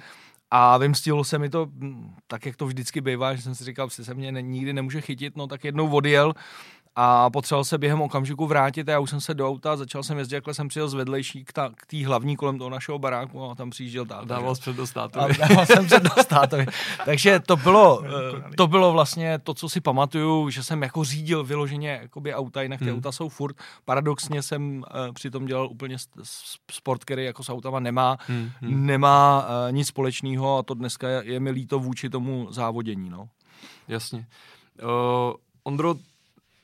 A 0.51 0.77
vymstilo 0.77 1.23
se 1.23 1.37
mi 1.39 1.49
to, 1.49 1.65
hm, 1.65 2.15
tak 2.27 2.45
jak 2.45 2.55
to 2.55 2.65
vždycky 2.65 3.01
bývá, 3.01 3.35
že 3.35 3.41
jsem 3.41 3.55
si 3.55 3.63
říkal, 3.63 3.89
že 3.89 4.05
se 4.05 4.13
mě 4.13 4.31
nikdy 4.31 4.73
nemůže 4.73 5.01
chytit, 5.01 5.35
no 5.35 5.47
tak 5.47 5.63
jednou 5.63 5.91
odjel 5.91 6.33
a 6.95 7.29
potřeboval 7.29 7.63
se 7.63 7.77
během 7.77 8.01
okamžiku 8.01 8.47
vrátit 8.47 8.89
a 8.89 8.91
já 8.91 8.99
už 8.99 9.09
jsem 9.09 9.21
se 9.21 9.33
do 9.33 9.47
auta, 9.47 9.77
začal 9.77 10.03
jsem 10.03 10.17
jezdit, 10.17 10.35
jakhle 10.35 10.53
jsem 10.53 10.67
přijel 10.67 10.89
z 10.89 10.93
vedlejší 10.93 11.45
k, 11.45 11.53
té 11.87 12.05
hlavní 12.05 12.35
kolem 12.35 12.57
toho 12.57 12.69
našeho 12.69 12.99
baráku 12.99 13.43
a 13.43 13.55
tam 13.55 13.69
přijížděl 13.69 14.05
táta. 14.05 14.25
Dával 14.25 14.55
jsem 14.55 14.61
přednost 14.61 14.91
tátovi. 14.91 15.33
Dával 15.37 15.65
jsem 15.65 15.85
přednost 15.85 16.25
tátovi. 16.25 16.65
Takže 17.05 17.39
to 17.39 17.57
bylo, 17.57 18.03
to 18.57 18.67
bylo 18.67 18.91
vlastně 18.91 19.39
to, 19.39 19.53
co 19.53 19.69
si 19.69 19.81
pamatuju, 19.81 20.49
že 20.49 20.63
jsem 20.63 20.81
jako 20.81 21.03
řídil 21.03 21.43
vyloženě 21.43 21.99
jakoby 22.01 22.33
auta, 22.33 22.61
jinak 22.61 22.79
ty 22.79 22.85
hmm. 22.85 22.95
auta 22.95 23.11
jsou 23.11 23.29
furt. 23.29 23.55
Paradoxně 23.85 24.41
jsem 24.41 24.77
uh, 24.77 25.13
přitom 25.13 25.45
dělal 25.45 25.67
úplně 25.67 25.97
sport, 26.71 27.03
který 27.03 27.25
jako 27.25 27.43
s 27.43 27.49
autama 27.49 27.79
nemá, 27.79 28.17
hmm. 28.27 28.49
Hmm. 28.61 28.85
nemá 28.85 29.45
uh, 29.45 29.75
nic 29.75 29.87
společného 29.87 30.57
a 30.57 30.63
to 30.63 30.73
dneska 30.73 31.09
je, 31.09 31.21
je 31.25 31.39
mi 31.39 31.51
líto 31.51 31.79
vůči 31.79 32.09
tomu 32.09 32.47
závodění. 32.51 33.09
No. 33.09 33.29
Jasně. 33.87 34.27
Uh, 34.83 35.33
Ondro, 35.63 35.95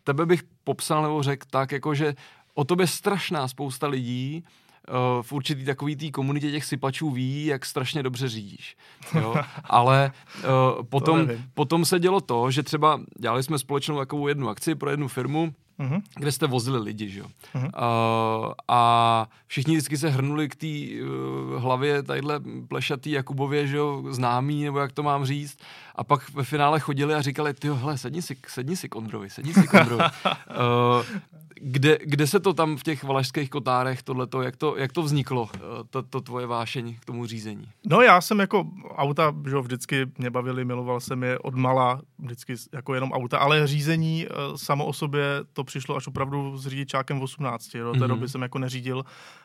tebe 0.08 0.26
bych 0.26 0.44
popsal 0.64 1.04
nebo 1.04 1.24
řekl 1.24 1.48
tak, 1.50 1.72
jako 1.72 1.96
že 1.96 2.16
o 2.54 2.64
tobě 2.64 2.88
strašná 2.88 3.48
spousta 3.48 3.88
lidí 3.88 4.44
uh, 4.44 5.24
v 5.24 5.34
určitý 5.34 5.66
takový 5.66 5.96
té 5.96 6.12
komunitě 6.12 6.52
těch 6.52 6.66
sypačů 6.66 7.12
ví, 7.12 7.46
jak 7.46 7.66
strašně 7.66 8.04
dobře 8.04 8.30
řídíš. 8.30 8.78
Jo? 9.20 9.36
Ale 9.64 10.12
uh, 10.38 10.84
potom, 10.84 11.28
potom 11.54 11.86
se 11.86 12.00
dělo 12.00 12.22
to, 12.22 12.52
že 12.52 12.64
třeba 12.64 13.02
dělali 13.20 13.44
jsme 13.44 13.60
společnou 13.60 13.98
takovou 13.98 14.28
jednu 14.28 14.50
akci 14.50 14.76
pro 14.76 14.90
jednu 14.90 15.08
firmu, 15.08 15.54
uh-huh. 15.80 16.02
kde 16.16 16.32
jste 16.32 16.48
vozili 16.48 16.80
lidi, 16.80 17.10
že 17.10 17.20
jo. 17.20 17.26
Uh-huh. 17.56 17.66
Uh, 17.66 18.54
a 18.68 19.30
všichni 19.48 19.76
vždycky 19.76 19.98
se 19.98 20.10
hrnuli 20.10 20.50
k 20.50 20.56
té 20.56 20.68
uh, 20.68 21.62
hlavě 21.62 22.04
tadyhle 22.04 22.40
plešatý 22.68 23.12
Jakubově, 23.12 23.68
že 23.68 23.78
jo, 23.78 24.04
známý, 24.10 24.64
nebo 24.64 24.80
jak 24.80 24.92
to 24.92 25.04
mám 25.04 25.26
říct. 25.26 25.60
A 25.96 26.04
pak 26.04 26.30
ve 26.34 26.44
finále 26.44 26.80
chodili 26.80 27.14
a 27.14 27.22
říkali, 27.22 27.54
ty 27.54 27.70
hele, 27.70 27.98
sedni 27.98 28.22
si, 28.22 28.38
sedni 28.48 28.78
si 28.78 28.90
Kondrovi, 28.90 29.30
sedni 29.30 29.54
si 29.54 29.68
Kondrovi. 29.68 30.04
uh, 30.04 31.06
kde, 31.62 31.98
kde 32.04 32.28
se 32.28 32.40
to 32.40 32.54
tam 32.54 32.78
v 32.78 32.84
těch 32.84 33.04
valašských 33.04 33.50
kotárech, 33.50 34.04
tohleto, 34.04 34.42
jak 34.42 34.56
to, 34.56 34.78
jak 34.78 34.92
to 34.92 35.02
vzniklo, 35.02 35.50
eh, 35.56 35.60
to, 35.90 36.04
to 36.04 36.22
tvoje 36.22 36.46
vášeň 36.46 36.96
k 37.00 37.06
tomu 37.06 37.26
řízení? 37.26 37.70
No 37.86 38.02
já 38.02 38.22
jsem 38.22 38.40
jako 38.40 38.68
auta, 38.96 39.36
že 39.50 39.58
vždycky 39.58 40.06
mě 40.18 40.30
bavili, 40.30 40.66
miloval 40.66 41.00
jsem 41.00 41.24
je 41.24 41.40
od 41.40 41.56
mala, 41.56 42.02
vždycky 42.20 42.56
jako 42.74 42.94
jenom 42.94 43.12
auta, 43.12 43.38
ale 43.38 43.68
řízení 43.68 44.28
uh, 44.28 44.56
samo 44.56 44.86
o 44.86 44.94
sobě 44.94 45.24
to 45.54 45.64
přišlo 45.64 45.96
až 45.96 46.08
opravdu 46.08 46.58
s 46.58 46.68
řidičákem 46.68 47.20
v 47.20 47.24
18. 47.24 47.72
Do 47.74 47.92
té 47.92 48.00
mm-hmm. 48.00 48.08
doby 48.08 48.30
jsem 48.30 48.42
jako 48.42 48.60
neřídil, 48.60 49.04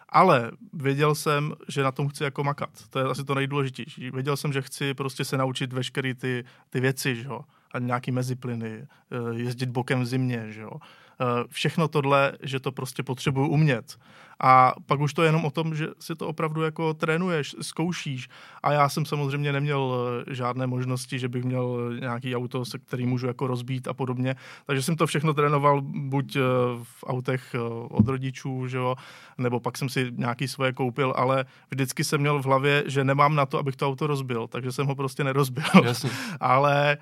ale 0.08 0.50
věděl 0.72 1.14
jsem, 1.14 1.52
že 1.68 1.82
na 1.82 1.92
tom 1.92 2.08
chci 2.08 2.24
jako 2.24 2.44
makat. 2.44 2.70
To 2.90 2.98
je 2.98 3.04
asi 3.04 3.24
to 3.24 3.34
nejdůležitější. 3.34 4.10
Věděl 4.10 4.36
jsem, 4.36 4.52
že 4.52 4.62
chci 4.62 4.94
prostě 4.94 5.24
se 5.24 5.36
naučit 5.36 5.72
veškeré 5.72 6.14
ty, 6.14 6.44
ty 6.70 6.80
věci, 6.80 7.16
že 7.16 7.28
jo 7.28 7.40
a 7.72 7.78
nějaký 7.78 8.12
meziplyny, 8.12 8.72
eh, 8.72 8.86
jezdit 9.34 9.68
bokem 9.68 10.00
v 10.00 10.06
zimě, 10.06 10.46
že 10.48 10.60
jo. 10.60 10.72
Eh, 11.20 11.44
všechno 11.48 11.88
tohle, 11.88 12.32
že 12.42 12.60
to 12.60 12.72
prostě 12.72 13.02
potřebuju 13.02 13.48
umět. 13.48 13.98
A 14.44 14.74
pak 14.86 15.00
už 15.00 15.14
to 15.14 15.22
je 15.22 15.28
jenom 15.28 15.44
o 15.44 15.50
tom, 15.50 15.74
že 15.74 15.88
si 16.00 16.14
to 16.14 16.28
opravdu 16.28 16.62
jako 16.62 16.94
trénuješ, 16.94 17.56
zkoušíš. 17.60 18.28
A 18.62 18.72
já 18.72 18.88
jsem 18.88 19.06
samozřejmě 19.06 19.52
neměl 19.52 19.94
eh, 20.28 20.34
žádné 20.34 20.66
možnosti, 20.66 21.18
že 21.18 21.28
bych 21.28 21.44
měl 21.44 21.92
nějaký 22.00 22.36
auto, 22.36 22.64
se 22.64 22.78
který 22.78 23.06
můžu 23.06 23.26
jako 23.26 23.46
rozbít 23.46 23.88
a 23.88 23.94
podobně. 23.94 24.36
Takže 24.66 24.82
jsem 24.82 24.96
to 24.96 25.06
všechno 25.06 25.34
trénoval 25.34 25.80
buď 25.82 26.36
v 26.82 27.04
autech 27.06 27.54
od 27.90 28.08
rodičů, 28.08 28.68
že 28.68 28.76
jo, 28.76 28.94
nebo 29.38 29.60
pak 29.60 29.78
jsem 29.78 29.88
si 29.88 30.12
nějaký 30.16 30.48
svoje 30.48 30.72
koupil, 30.72 31.14
ale 31.16 31.44
vždycky 31.70 32.04
jsem 32.04 32.20
měl 32.20 32.42
v 32.42 32.46
hlavě, 32.46 32.84
že 32.86 33.04
nemám 33.04 33.34
na 33.34 33.46
to, 33.46 33.58
abych 33.58 33.76
to 33.76 33.88
auto 33.88 34.06
rozbil, 34.06 34.46
takže 34.48 34.72
jsem 34.72 34.86
ho 34.86 34.94
prostě 34.94 35.24
nerozbil. 35.24 35.64
Jasně. 35.84 36.10
ale 36.40 36.98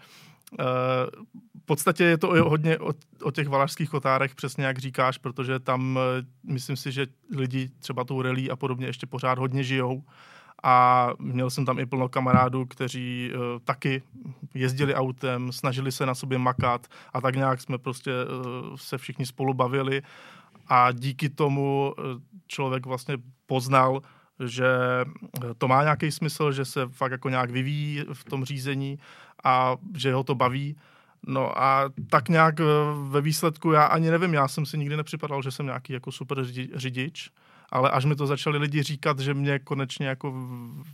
v 0.58 1.64
podstatě 1.64 2.04
je 2.04 2.18
to 2.18 2.28
hodně 2.28 2.78
o, 2.78 2.92
o 3.22 3.30
těch 3.30 3.48
valašských 3.48 3.90
kotárech, 3.90 4.34
přesně 4.34 4.64
jak 4.64 4.78
říkáš, 4.78 5.18
protože 5.18 5.58
tam 5.58 5.98
eh, 5.98 6.26
myslím 6.42 6.76
si, 6.76 6.92
že 6.92 7.06
lidi 7.36 7.70
třeba 7.78 8.04
tou 8.04 8.22
relí 8.22 8.50
a 8.50 8.56
podobně 8.56 8.86
ještě 8.86 9.06
pořád 9.06 9.38
hodně 9.38 9.64
žijou. 9.64 10.02
A 10.62 11.08
měl 11.18 11.50
jsem 11.50 11.64
tam 11.64 11.78
i 11.78 11.86
plno 11.86 12.08
kamarádů, 12.08 12.66
kteří 12.66 13.30
uh, 13.34 13.40
taky 13.64 14.02
jezdili 14.54 14.94
autem, 14.94 15.52
snažili 15.52 15.92
se 15.92 16.06
na 16.06 16.14
sobě 16.14 16.38
makat 16.38 16.86
a 17.12 17.20
tak 17.20 17.36
nějak 17.36 17.60
jsme 17.60 17.78
prostě 17.78 18.10
uh, 18.12 18.76
se 18.76 18.98
všichni 18.98 19.26
spolu 19.26 19.54
bavili. 19.54 20.02
A 20.66 20.92
díky 20.92 21.28
tomu 21.28 21.94
uh, 21.98 22.04
člověk 22.46 22.86
vlastně 22.86 23.16
poznal, 23.46 24.02
že 24.46 24.68
to 25.58 25.68
má 25.68 25.82
nějaký 25.82 26.10
smysl, 26.10 26.52
že 26.52 26.64
se 26.64 26.88
fakt 26.88 27.12
jako 27.12 27.28
nějak 27.28 27.50
vyvíjí 27.50 28.04
v 28.12 28.24
tom 28.24 28.44
řízení 28.44 28.98
a 29.44 29.76
že 29.96 30.12
ho 30.14 30.24
to 30.24 30.34
baví. 30.34 30.76
No 31.26 31.62
a 31.62 31.90
tak 32.10 32.28
nějak 32.28 32.60
eh, 32.60 32.64
ve 33.08 33.20
výsledku 33.20 33.72
já 33.72 33.84
ani 33.84 34.10
nevím, 34.10 34.34
já 34.34 34.48
jsem 34.48 34.66
si 34.66 34.78
nikdy 34.78 34.96
nepřipadal, 34.96 35.42
že 35.42 35.50
jsem 35.50 35.66
nějaký 35.66 35.92
jako 35.92 36.12
super 36.12 36.44
řidič, 36.74 37.30
ale 37.72 37.90
až 37.90 38.04
mi 38.04 38.16
to 38.16 38.26
začali 38.26 38.58
lidi 38.58 38.82
říkat, 38.82 39.18
že 39.18 39.34
mě 39.34 39.58
konečně 39.58 40.06
jako 40.06 40.34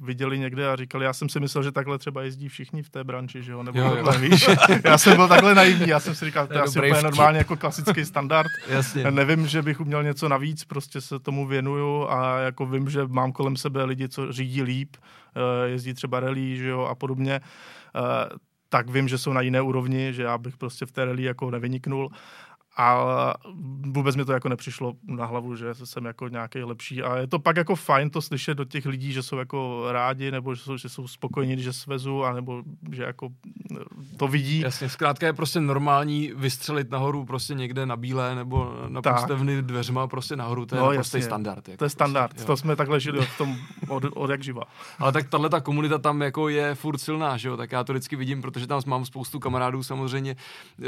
viděli 0.01 0.39
někde 0.39 0.69
a 0.69 0.77
říkali, 0.77 1.05
já 1.05 1.13
jsem 1.13 1.29
si 1.29 1.41
myslel, 1.41 1.65
že 1.65 1.73
takhle 1.73 1.99
třeba 1.99 2.23
jezdí 2.23 2.49
všichni 2.49 2.83
v 2.83 2.91
té 2.91 3.05
branži, 3.05 3.43
že 3.43 3.53
jo, 3.53 3.63
nebo 3.63 3.79
jo, 3.79 3.91
takhle, 3.91 4.15
jo. 4.15 4.21
víš. 4.21 4.49
Já 4.85 4.99
jsem 4.99 5.17
byl 5.17 5.29
takhle 5.29 5.55
naivní, 5.55 5.89
já 5.89 6.01
jsem 6.01 6.15
si 6.15 6.25
říkal, 6.25 6.47
to 6.47 6.55
je 6.55 6.61
asi 6.61 6.79
úplně 6.79 7.03
normálně 7.03 7.39
jako 7.39 7.57
klasický 7.57 8.05
standard. 8.05 8.49
Jasně. 8.69 9.03
Já 9.03 9.11
nevím, 9.11 9.47
že 9.47 9.63
bych 9.63 9.81
uměl 9.81 10.03
něco 10.03 10.29
navíc, 10.29 10.65
prostě 10.65 11.01
se 11.01 11.19
tomu 11.19 11.47
věnuju 11.47 12.09
a 12.09 12.39
jako 12.39 12.67
vím, 12.67 12.91
že 12.91 13.07
mám 13.07 13.33
kolem 13.33 13.57
sebe 13.57 13.85
lidi, 13.85 14.09
co 14.09 14.33
řídí 14.33 14.63
líp, 14.63 14.97
eh, 14.97 15.69
jezdí 15.69 15.95
třeba 15.95 16.21
rally, 16.21 16.57
že 16.57 16.69
jo, 16.69 16.81
a 16.81 16.95
podobně 16.95 17.41
eh, 17.97 18.01
tak 18.69 18.91
vím, 18.91 19.09
že 19.09 19.19
jsou 19.19 19.33
na 19.33 19.41
jiné 19.41 19.61
úrovni, 19.61 20.13
že 20.13 20.23
já 20.23 20.39
bych 20.39 20.57
prostě 20.57 20.87
v 20.87 20.93
té 20.93 21.05
rally 21.05 21.23
jako 21.23 21.51
nevyniknul 21.51 22.11
a 22.77 23.35
vůbec 23.87 24.17
mi 24.17 24.25
to 24.25 24.33
jako 24.33 24.49
nepřišlo 24.49 24.93
na 25.09 25.27
hlavu, 25.27 25.57
že 25.57 25.75
jsem 25.75 26.05
jako 26.05 26.29
nějaký 26.29 26.63
lepší 26.63 27.03
a 27.03 27.17
je 27.17 27.27
to 27.27 27.39
pak 27.39 27.57
jako 27.57 27.77
fajn 27.77 28.11
to 28.11 28.23
slyšet 28.23 28.55
do 28.55 28.65
těch 28.65 28.87
lidí, 28.87 29.13
že 29.13 29.23
jsou 29.23 29.37
jako 29.37 29.87
rádi 29.93 30.31
nebo 30.31 30.55
že 30.55 30.63
jsou, 30.63 30.77
že 30.77 30.89
jsou 30.89 31.09
spokojení, 31.09 31.63
že 31.63 31.73
svezu 31.73 32.25
a 32.25 32.33
nebo 32.33 32.63
že 32.93 33.03
jako 33.03 33.29
to 34.17 34.29
vidí. 34.29 34.61
Jasně, 34.61 34.89
zkrátka 34.89 35.27
je 35.27 35.33
prostě 35.33 35.61
normální 35.61 36.33
vystřelit 36.37 36.91
nahoru 36.91 37.25
prostě 37.25 37.55
někde 37.55 37.87
na 37.87 37.97
bílé 37.97 38.35
nebo 38.35 38.75
na 38.89 39.03
postevny 39.03 39.63
dveřma 39.63 40.07
prostě 40.07 40.37
nahoru, 40.37 40.67
to 40.67 40.75
je 40.75 40.81
no, 40.81 40.91
prostě 40.95 41.23
standard. 41.23 41.69
Jako 41.69 41.79
to 41.79 41.85
je 41.85 41.91
standard, 41.91 42.31
prostě, 42.31 42.47
to 42.47 42.57
jsme 42.57 42.77
takhle 42.77 43.01
žili 43.01 43.19
od, 43.19 43.29
tom, 43.39 43.57
od, 43.89 44.05
od 44.15 44.31
jak 44.31 44.43
živa. 44.43 44.63
Ale 44.99 45.13
tak 45.13 45.29
tahle 45.29 45.49
ta 45.49 45.61
komunita 45.61 45.99
tam 45.99 46.23
jako 46.23 46.49
je 46.49 46.75
furt 46.75 46.99
silná, 46.99 47.37
že 47.37 47.49
jo, 47.49 47.57
tak 47.57 47.73
já 47.73 47.85
to 47.85 47.93
vždycky 47.93 48.17
vidím, 48.17 48.43
protože 48.43 48.67
tam 48.67 48.81
mám 48.87 49.05
spoustu 49.05 49.41
kamarádů 49.41 49.83
samozřejmě, 49.83 50.37
eh, 50.79 50.85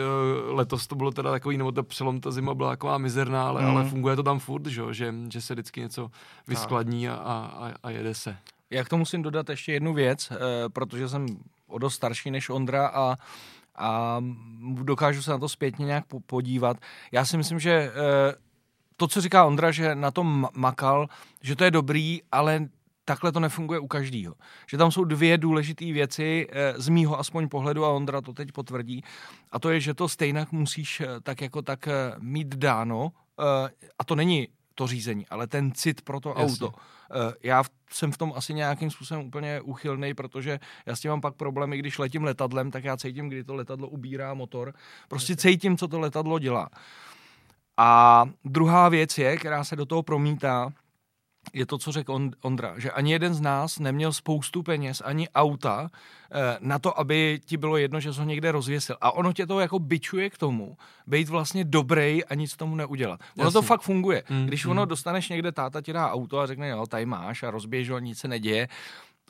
letos 0.48 0.86
to 0.86 0.96
bylo 0.96 1.10
teda 1.10 1.30
takový, 1.30 1.58
nebo 1.58 1.72
ta 1.78 1.88
přelom, 1.88 2.20
ta 2.20 2.30
zima 2.30 2.54
byla 2.54 2.70
taková 2.70 2.98
mizerná, 2.98 3.48
ale, 3.48 3.62
mm. 3.62 3.68
ale 3.68 3.84
funguje 3.84 4.16
to 4.16 4.22
tam 4.22 4.38
furt, 4.38 4.66
že, 4.66 4.82
že, 4.90 5.14
že 5.32 5.40
se 5.40 5.54
vždycky 5.54 5.80
něco 5.80 6.10
vyskladní 6.48 7.08
a, 7.08 7.14
a, 7.14 7.72
a 7.82 7.90
jede 7.90 8.14
se. 8.14 8.36
Já 8.70 8.84
k 8.84 8.88
tomu 8.88 8.98
musím 8.98 9.22
dodat 9.22 9.48
ještě 9.48 9.72
jednu 9.72 9.94
věc, 9.94 10.32
eh, 10.32 10.36
protože 10.68 11.08
jsem 11.08 11.26
o 11.66 11.78
dost 11.78 11.94
starší 11.94 12.30
než 12.30 12.48
Ondra 12.48 12.86
a 12.86 13.16
a 13.80 14.20
dokážu 14.82 15.22
se 15.22 15.30
na 15.30 15.38
to 15.38 15.48
zpětně 15.48 15.86
nějak 15.86 16.04
podívat. 16.26 16.76
Já 17.12 17.24
si 17.24 17.36
myslím, 17.36 17.58
že 17.58 17.72
eh, 17.72 17.92
to, 18.96 19.08
co 19.08 19.20
říká 19.20 19.44
Ondra, 19.44 19.70
že 19.70 19.94
na 19.94 20.10
tom 20.10 20.48
makal, 20.54 21.08
že 21.42 21.56
to 21.56 21.64
je 21.64 21.70
dobrý, 21.70 22.20
ale 22.32 22.68
takhle 23.08 23.32
to 23.32 23.40
nefunguje 23.40 23.80
u 23.80 23.86
každého. 23.86 24.34
Že 24.70 24.76
tam 24.76 24.92
jsou 24.92 25.04
dvě 25.04 25.38
důležité 25.38 25.84
věci, 25.84 26.46
eh, 26.50 26.74
z 26.76 26.88
mýho 26.88 27.18
aspoň 27.18 27.48
pohledu, 27.48 27.84
a 27.84 27.92
Ondra 27.92 28.20
to 28.20 28.32
teď 28.32 28.52
potvrdí, 28.52 29.04
a 29.52 29.58
to 29.58 29.70
je, 29.70 29.80
že 29.80 29.94
to 29.94 30.08
stejně 30.08 30.46
musíš 30.50 31.00
eh, 31.00 31.06
tak 31.22 31.40
jako 31.40 31.62
tak 31.62 31.88
eh, 31.88 31.92
mít 32.18 32.54
dáno, 32.54 33.12
a 33.98 34.04
to 34.04 34.14
není 34.14 34.48
to 34.74 34.86
řízení, 34.86 35.26
ale 35.26 35.46
ten 35.46 35.72
cit 35.72 36.02
pro 36.02 36.20
to 36.20 36.28
Jasně. 36.28 36.66
auto. 36.66 36.78
Já 37.42 37.64
jsem 37.90 38.12
v 38.12 38.18
tom 38.18 38.32
asi 38.36 38.54
nějakým 38.54 38.90
způsobem 38.90 39.26
úplně 39.26 39.60
uchylný, 39.60 40.14
protože 40.14 40.58
já 40.86 40.96
s 40.96 41.00
tím 41.00 41.10
mám 41.10 41.20
pak 41.20 41.34
problémy, 41.34 41.78
když 41.78 41.98
letím 41.98 42.24
letadlem, 42.24 42.70
tak 42.70 42.84
já 42.84 42.96
cítím, 42.96 43.28
kdy 43.28 43.44
to 43.44 43.54
letadlo 43.54 43.88
ubírá 43.88 44.34
motor. 44.34 44.74
Prostě 45.08 45.36
cítím, 45.36 45.76
co 45.76 45.88
to 45.88 46.00
letadlo 46.00 46.38
dělá. 46.38 46.68
A 47.76 48.24
druhá 48.44 48.88
věc 48.88 49.18
je, 49.18 49.36
která 49.36 49.64
se 49.64 49.76
do 49.76 49.86
toho 49.86 50.02
promítá, 50.02 50.72
je 51.52 51.66
to, 51.66 51.78
co 51.78 51.92
řekl 51.92 52.30
Ondra, 52.42 52.74
že 52.76 52.90
ani 52.90 53.12
jeden 53.12 53.34
z 53.34 53.40
nás 53.40 53.78
neměl 53.78 54.12
spoustu 54.12 54.62
peněz, 54.62 55.02
ani 55.04 55.28
auta 55.28 55.88
eh, 56.32 56.56
na 56.60 56.78
to, 56.78 57.00
aby 57.00 57.40
ti 57.44 57.56
bylo 57.56 57.76
jedno, 57.76 58.00
že 58.00 58.12
jsi 58.12 58.18
ho 58.18 58.26
někde 58.26 58.52
rozvěsil. 58.52 58.96
A 59.00 59.12
ono 59.12 59.32
tě 59.32 59.46
to 59.46 59.60
jako 59.60 59.78
bičuje 59.78 60.30
k 60.30 60.38
tomu, 60.38 60.76
být 61.06 61.28
vlastně 61.28 61.64
dobrý 61.64 62.24
a 62.24 62.34
nic 62.34 62.56
tomu 62.56 62.76
neudělat. 62.76 63.20
Ono 63.36 63.46
Jasně. 63.46 63.52
to 63.52 63.62
fakt 63.62 63.80
funguje. 63.80 64.22
Mm, 64.30 64.46
Když 64.46 64.64
mm. 64.64 64.70
ono 64.70 64.84
dostaneš 64.84 65.28
někde, 65.28 65.52
táta 65.52 65.80
ti 65.80 65.92
dá 65.92 66.12
auto 66.12 66.38
a 66.38 66.46
řekne, 66.46 66.68
jo, 66.68 66.86
tady 66.86 67.06
máš 67.06 67.42
a 67.42 67.50
rozběž 67.50 67.90
ho, 67.90 67.98
nic 67.98 68.18
se 68.18 68.28
neděje, 68.28 68.68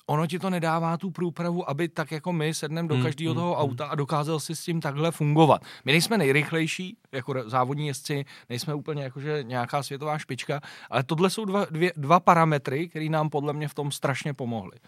ono 0.08 0.26
ti 0.26 0.38
to 0.38 0.50
nedává 0.50 0.96
tu 0.96 1.10
průpravu, 1.10 1.70
aby 1.70 1.88
tak 1.88 2.12
jako 2.12 2.32
my 2.32 2.54
sedneme 2.54 2.88
do 2.88 2.94
hmm, 2.94 3.04
každého 3.04 3.34
hmm, 3.34 3.40
toho 3.40 3.54
hmm. 3.54 3.62
auta 3.62 3.86
a 3.86 3.94
dokázal 3.94 4.40
si 4.40 4.56
s 4.56 4.64
tím 4.64 4.80
takhle 4.80 5.10
fungovat. 5.10 5.62
My 5.84 5.92
nejsme 5.92 6.18
nejrychlejší, 6.18 6.96
jako 7.12 7.34
závodní 7.46 7.86
jezdci, 7.86 8.24
nejsme 8.48 8.74
úplně 8.74 9.02
jakože 9.02 9.42
nějaká 9.42 9.82
světová 9.82 10.18
špička, 10.18 10.60
ale 10.90 11.02
tohle 11.02 11.30
jsou 11.30 11.44
dva, 11.44 11.64
dvě, 11.70 11.92
dva 11.96 12.20
parametry, 12.20 12.88
které 12.88 13.08
nám 13.08 13.30
podle 13.30 13.52
mě 13.52 13.68
v 13.68 13.74
tom 13.74 13.90
strašně 13.90 14.34
pomohly. 14.34 14.78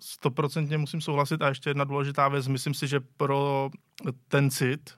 Stoprocentně 0.00 0.78
musím 0.78 1.00
souhlasit 1.00 1.42
a 1.42 1.48
ještě 1.48 1.70
jedna 1.70 1.84
důležitá 1.84 2.28
věc, 2.28 2.48
myslím 2.48 2.74
si, 2.74 2.86
že 2.86 3.00
pro 3.16 3.70
ten 4.28 4.50
cit, 4.50 4.94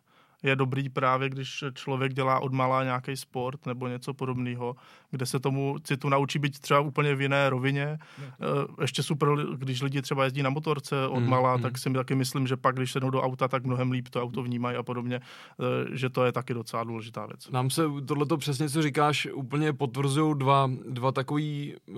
je 0.47 0.57
dobrý 0.57 0.89
právě, 0.89 1.29
když 1.29 1.65
člověk 1.75 2.15
dělá 2.15 2.41
od 2.41 2.53
malá 2.53 2.85
nějaký 2.85 3.17
sport 3.17 3.67
nebo 3.67 3.89
něco 3.89 4.15
podobného, 4.15 4.77
kde 5.11 5.27
se 5.27 5.41
tomu 5.41 5.77
citu 5.83 6.09
naučí 6.09 6.39
být 6.39 6.59
třeba 6.59 6.81
úplně 6.81 7.15
v 7.15 7.21
jiné 7.21 7.51
rovině. 7.51 7.99
No. 8.19 8.67
Ještě 8.81 9.03
super, 9.03 9.29
když 9.57 9.83
lidi 9.83 10.03
třeba 10.03 10.25
jezdí 10.25 10.43
na 10.43 10.51
motorce 10.51 11.07
od 11.07 11.21
mm, 11.21 11.29
malá, 11.29 11.57
mm. 11.57 11.63
tak 11.63 11.79
si 11.79 11.91
taky 11.93 12.15
myslím, 12.15 12.47
že 12.47 12.57
pak, 12.57 12.77
když 12.77 12.93
se 12.93 13.01
do 13.01 13.23
auta, 13.23 13.49
tak 13.49 13.65
mnohem 13.65 13.91
líp 13.91 14.09
to 14.09 14.23
auto 14.23 14.43
vnímají 14.43 14.77
a 14.77 14.83
podobně, 14.83 15.21
eh, 15.21 15.97
že 15.97 16.11
to 16.11 16.25
je 16.25 16.33
taky 16.33 16.55
docela 16.55 16.85
důležitá 16.85 17.27
věc. 17.27 17.51
Nám 17.51 17.71
se 17.71 17.83
tohleto 18.07 18.37
přesně, 18.37 18.69
co 18.69 18.83
říkáš, 18.83 19.29
úplně 19.35 19.73
potvrzují 19.73 20.39
dva, 20.39 20.71
dva 20.89 21.13
takové 21.13 21.43
uh, 21.43 21.97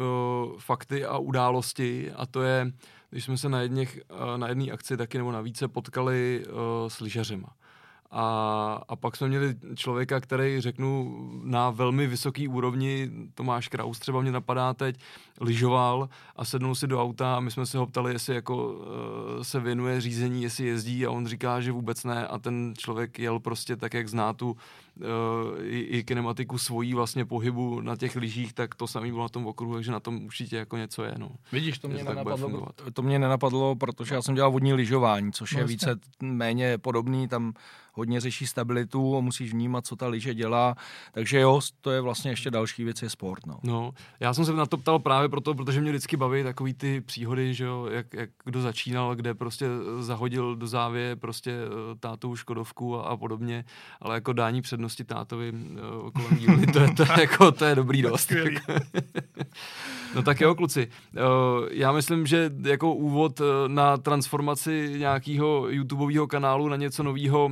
fakty 0.58 1.04
a 1.04 1.18
události 1.18 2.12
a 2.12 2.26
to 2.26 2.42
je, 2.42 2.72
když 3.11 3.24
jsme 3.24 3.37
se 3.37 3.48
na, 3.48 3.61
jedněch, 3.61 4.00
na 4.37 4.48
jedné 4.48 4.72
akci 4.72 4.96
taky 4.96 5.18
nebo 5.18 5.32
na 5.32 5.40
více 5.40 5.68
potkali 5.68 6.44
uh, 6.46 6.88
s 6.88 7.00
lyžařima. 7.00 7.48
A, 8.10 8.82
a 8.88 8.96
pak 8.96 9.16
jsme 9.16 9.28
měli 9.28 9.54
člověka, 9.74 10.20
který, 10.20 10.60
řeknu, 10.60 11.18
na 11.44 11.70
velmi 11.70 12.06
vysoký 12.06 12.48
úrovni, 12.48 13.10
Tomáš 13.34 13.68
Kraus 13.68 13.98
třeba 13.98 14.20
mě 14.20 14.32
napadá 14.32 14.74
teď, 14.74 15.00
lyžoval 15.40 16.08
a 16.36 16.44
sednul 16.44 16.74
si 16.74 16.86
do 16.86 17.02
auta 17.02 17.36
a 17.36 17.40
my 17.40 17.50
jsme 17.50 17.66
se 17.66 17.78
ho 17.78 17.86
ptali, 17.86 18.12
jestli 18.12 18.34
jako 18.34 18.72
uh, 18.72 18.82
se 19.42 19.60
věnuje 19.60 20.00
řízení, 20.00 20.42
jestli 20.42 20.66
jezdí 20.66 21.06
a 21.06 21.10
on 21.10 21.26
říká, 21.26 21.60
že 21.60 21.72
vůbec 21.72 22.04
ne 22.04 22.26
a 22.26 22.38
ten 22.38 22.74
člověk 22.78 23.18
jel 23.18 23.38
prostě 23.38 23.76
tak, 23.76 23.94
jak 23.94 24.08
zná 24.08 24.32
tu 24.32 24.56
i, 25.62 25.78
i 25.78 26.04
kinematiku 26.04 26.58
svojí 26.58 26.94
vlastně 26.94 27.24
pohybu 27.24 27.80
na 27.80 27.96
těch 27.96 28.16
lyžích, 28.16 28.52
tak 28.52 28.74
to 28.74 28.87
samý 28.87 29.11
bylo 29.11 29.22
na 29.22 29.28
tom 29.28 29.46
okruhu, 29.46 29.74
takže 29.74 29.92
na 29.92 30.00
tom 30.00 30.24
určitě 30.24 30.56
jako 30.56 30.76
něco 30.76 31.04
je. 31.04 31.14
No. 31.18 31.30
Vidíš, 31.52 31.78
to 31.78 31.88
mě, 31.88 32.04
nenapadlo, 32.04 32.66
to 32.92 33.02
mě 33.02 33.18
nenapadlo, 33.18 33.76
protože 33.76 34.14
já 34.14 34.22
jsem 34.22 34.34
dělal 34.34 34.50
vodní 34.50 34.72
lyžování, 34.72 35.32
což 35.32 35.52
je 35.52 35.58
vlastně. 35.58 35.74
více 35.74 36.00
méně 36.22 36.78
podobný, 36.78 37.28
tam 37.28 37.52
hodně 37.98 38.20
řeší 38.20 38.46
stabilitu 38.46 39.16
a 39.16 39.20
musíš 39.20 39.52
vnímat, 39.52 39.87
co 39.87 39.96
ta 39.96 40.08
lyže 40.08 40.34
dělá. 40.34 40.74
Takže 41.12 41.40
jo, 41.40 41.61
to 41.80 41.90
je 41.90 42.00
vlastně 42.00 42.30
ještě 42.30 42.50
další 42.50 42.84
věc, 42.84 43.02
je 43.02 43.11
sport. 43.11 43.46
No. 43.46 43.58
no 43.62 43.92
já 44.20 44.34
jsem 44.34 44.44
se 44.44 44.52
na 44.52 44.66
to 44.66 44.76
ptal 44.76 44.98
právě 44.98 45.28
proto, 45.28 45.54
protože 45.54 45.80
mě 45.80 45.90
vždycky 45.90 46.16
baví 46.16 46.42
takový 46.42 46.74
ty 46.74 47.00
příhody, 47.00 47.54
že 47.54 47.64
jo, 47.64 47.87
jak, 47.90 48.14
jak 48.14 48.30
kdo 48.44 48.62
začínal, 48.62 49.16
kde 49.16 49.34
prostě 49.34 49.66
zahodil 50.00 50.56
do 50.56 50.66
závě 50.66 51.16
prostě 51.16 51.52
eh, 51.52 51.98
tátou 52.00 52.37
Škodovku 52.37 52.96
a, 52.96 53.02
a 53.02 53.16
podobně, 53.16 53.64
ale 54.00 54.14
jako 54.14 54.32
dání 54.32 54.62
přednosti 54.88 55.05
tátovi 55.05 55.53
uh, 55.53 56.11
kolem 56.11 56.37
díly, 56.37 56.66
to 56.66 56.81
je, 56.81 56.94
to, 56.94 57.03
je, 57.03 57.20
jako, 57.20 57.53
to 57.53 57.64
je 57.64 57.74
dobrý 57.74 58.03
dost. 58.03 58.33
no 60.14 60.22
tak 60.22 60.40
jo, 60.40 60.54
kluci. 60.54 60.88
Uh, 60.88 61.68
já 61.70 61.92
myslím, 61.92 62.26
že 62.26 62.50
jako 62.62 62.94
úvod 62.94 63.40
na 63.66 63.96
transformaci 63.96 64.94
nějakého 64.98 65.68
YouTubeového 65.68 66.26
kanálu 66.26 66.68
na 66.68 66.76
něco 66.76 67.02
nového 67.02 67.50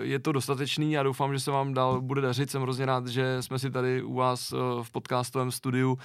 je 0.00 0.18
to 0.18 0.32
dostatečný. 0.32 0.92
Já 0.92 1.02
doufám, 1.02 1.32
že 1.32 1.40
se 1.40 1.50
vám 1.50 1.74
dál 1.74 2.00
bude 2.00 2.20
dařit. 2.20 2.50
Jsem 2.50 2.62
hrozně 2.62 2.86
rád, 2.86 3.06
že 3.06 3.42
jsme 3.42 3.58
si 3.58 3.70
tady 3.70 4.02
u 4.02 4.14
vás 4.14 4.54
v 4.82 4.90
podcastovém 4.92 5.50
studiu 5.50 5.98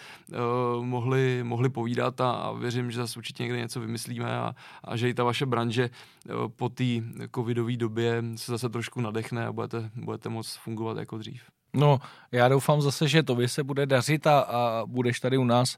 mohli, 0.81 1.39
mohli 1.43 1.69
povídat 1.69 2.21
a, 2.21 2.31
a 2.31 2.51
věřím, 2.51 2.91
že 2.91 2.97
zase 2.97 3.19
určitě 3.19 3.43
někde 3.43 3.59
něco 3.59 3.79
vymyslíme 3.79 4.37
a, 4.37 4.55
a 4.83 4.97
že 4.97 5.09
i 5.09 5.13
ta 5.13 5.23
vaše 5.23 5.45
branže 5.45 5.89
po 6.55 6.69
té 6.69 6.83
covidové 7.35 7.77
době 7.77 8.23
se 8.35 8.51
zase 8.51 8.69
trošku 8.69 9.01
nadechne 9.01 9.47
a 9.47 9.51
budete, 9.51 9.89
budete 9.95 10.29
moc 10.29 10.55
fungovat 10.55 10.97
jako 10.97 11.17
dřív. 11.17 11.43
No, 11.73 11.99
já 12.31 12.47
doufám 12.47 12.81
zase, 12.81 13.07
že 13.07 13.23
to 13.23 13.37
se 13.47 13.63
bude 13.63 13.85
dařit 13.85 14.27
a, 14.27 14.39
a 14.39 14.83
budeš 14.85 15.19
tady 15.19 15.37
u 15.37 15.43
nás 15.43 15.77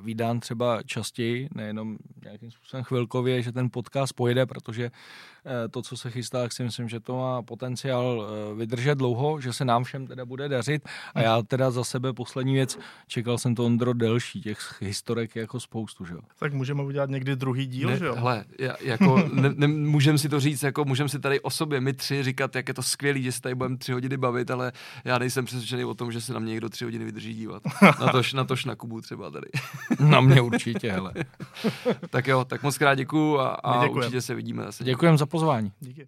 vydán 0.00 0.40
třeba 0.40 0.82
častěji, 0.82 1.48
nejenom 1.54 1.96
nějakým 2.24 2.50
způsobem 2.50 2.84
chvilkově, 2.84 3.42
že 3.42 3.52
ten 3.52 3.70
podcast 3.70 4.12
pojede, 4.12 4.46
protože 4.46 4.84
eh, 4.84 5.68
to, 5.68 5.82
co 5.82 5.96
se 5.96 6.10
chystá, 6.10 6.42
tak 6.42 6.52
si 6.52 6.62
myslím, 6.62 6.88
že 6.88 7.00
to 7.00 7.16
má 7.16 7.42
potenciál 7.42 8.26
eh, 8.26 8.54
vydržet 8.54 8.94
dlouho, 8.94 9.40
že 9.40 9.52
se 9.52 9.64
nám 9.64 9.84
všem 9.84 10.06
teda 10.06 10.24
bude 10.24 10.48
dařit. 10.48 10.88
A 11.14 11.20
já 11.20 11.42
teda 11.42 11.70
za 11.70 11.84
sebe 11.84 12.12
poslední 12.12 12.54
věc, 12.54 12.78
čekal 13.06 13.38
jsem 13.38 13.54
to 13.54 13.66
Ondro 13.66 13.92
delší, 13.92 14.40
těch 14.40 14.82
historek 14.82 15.36
je 15.36 15.40
jako 15.40 15.60
spoustu, 15.60 16.04
že 16.04 16.14
jo. 16.14 16.20
Tak 16.38 16.52
můžeme 16.52 16.82
udělat 16.82 17.10
někdy 17.10 17.36
druhý 17.36 17.66
díl, 17.66 17.88
ne, 17.88 17.98
že 17.98 18.06
jo? 18.06 18.14
Hele, 18.14 18.44
jako 18.80 19.28
ne, 19.32 19.50
ne, 19.56 19.66
můžeme 19.66 20.18
si 20.18 20.28
to 20.28 20.40
říct, 20.40 20.62
jako 20.62 20.84
můžeme 20.84 21.08
si 21.08 21.18
tady 21.18 21.40
o 21.40 21.50
sobě, 21.50 21.80
my 21.80 21.92
tři, 21.92 22.22
říkat, 22.22 22.56
jak 22.56 22.68
je 22.68 22.74
to 22.74 22.82
skvělý, 22.82 23.22
že 23.22 23.32
se 23.32 23.40
tady 23.40 23.54
budeme 23.54 23.76
tři 23.76 23.92
hodiny 23.92 24.16
bavit, 24.16 24.50
ale 24.50 24.72
já 25.04 25.18
nejsem 25.18 25.44
přesvědčený 25.44 25.84
o 25.84 25.94
tom, 25.94 26.12
že 26.12 26.20
se 26.20 26.32
na 26.32 26.40
mě 26.40 26.50
někdo 26.50 26.68
tři 26.68 26.84
hodiny 26.84 27.04
vydrží 27.04 27.34
dívat. 27.34 27.62
Na 28.00 28.12
tož, 28.12 28.32
na 28.32 28.44
tož 28.44 28.64
na 28.64 28.74
Kubu 28.74 29.00
třeba 29.00 29.30
tady. 29.30 29.46
Na 30.00 30.20
mě 30.20 30.40
určitě, 30.40 30.92
hele. 30.92 31.12
tak 32.10 32.26
jo, 32.26 32.44
tak 32.44 32.62
moc 32.62 32.78
krát 32.78 32.94
děkuju 32.94 33.38
a, 33.38 33.48
a 33.48 33.86
určitě 33.86 34.20
se 34.20 34.34
vidíme 34.34 34.62
zase. 34.64 34.84
Děkujem 34.84 35.18
za 35.18 35.26
pozvání. 35.26 35.72
Díky. 35.80 36.06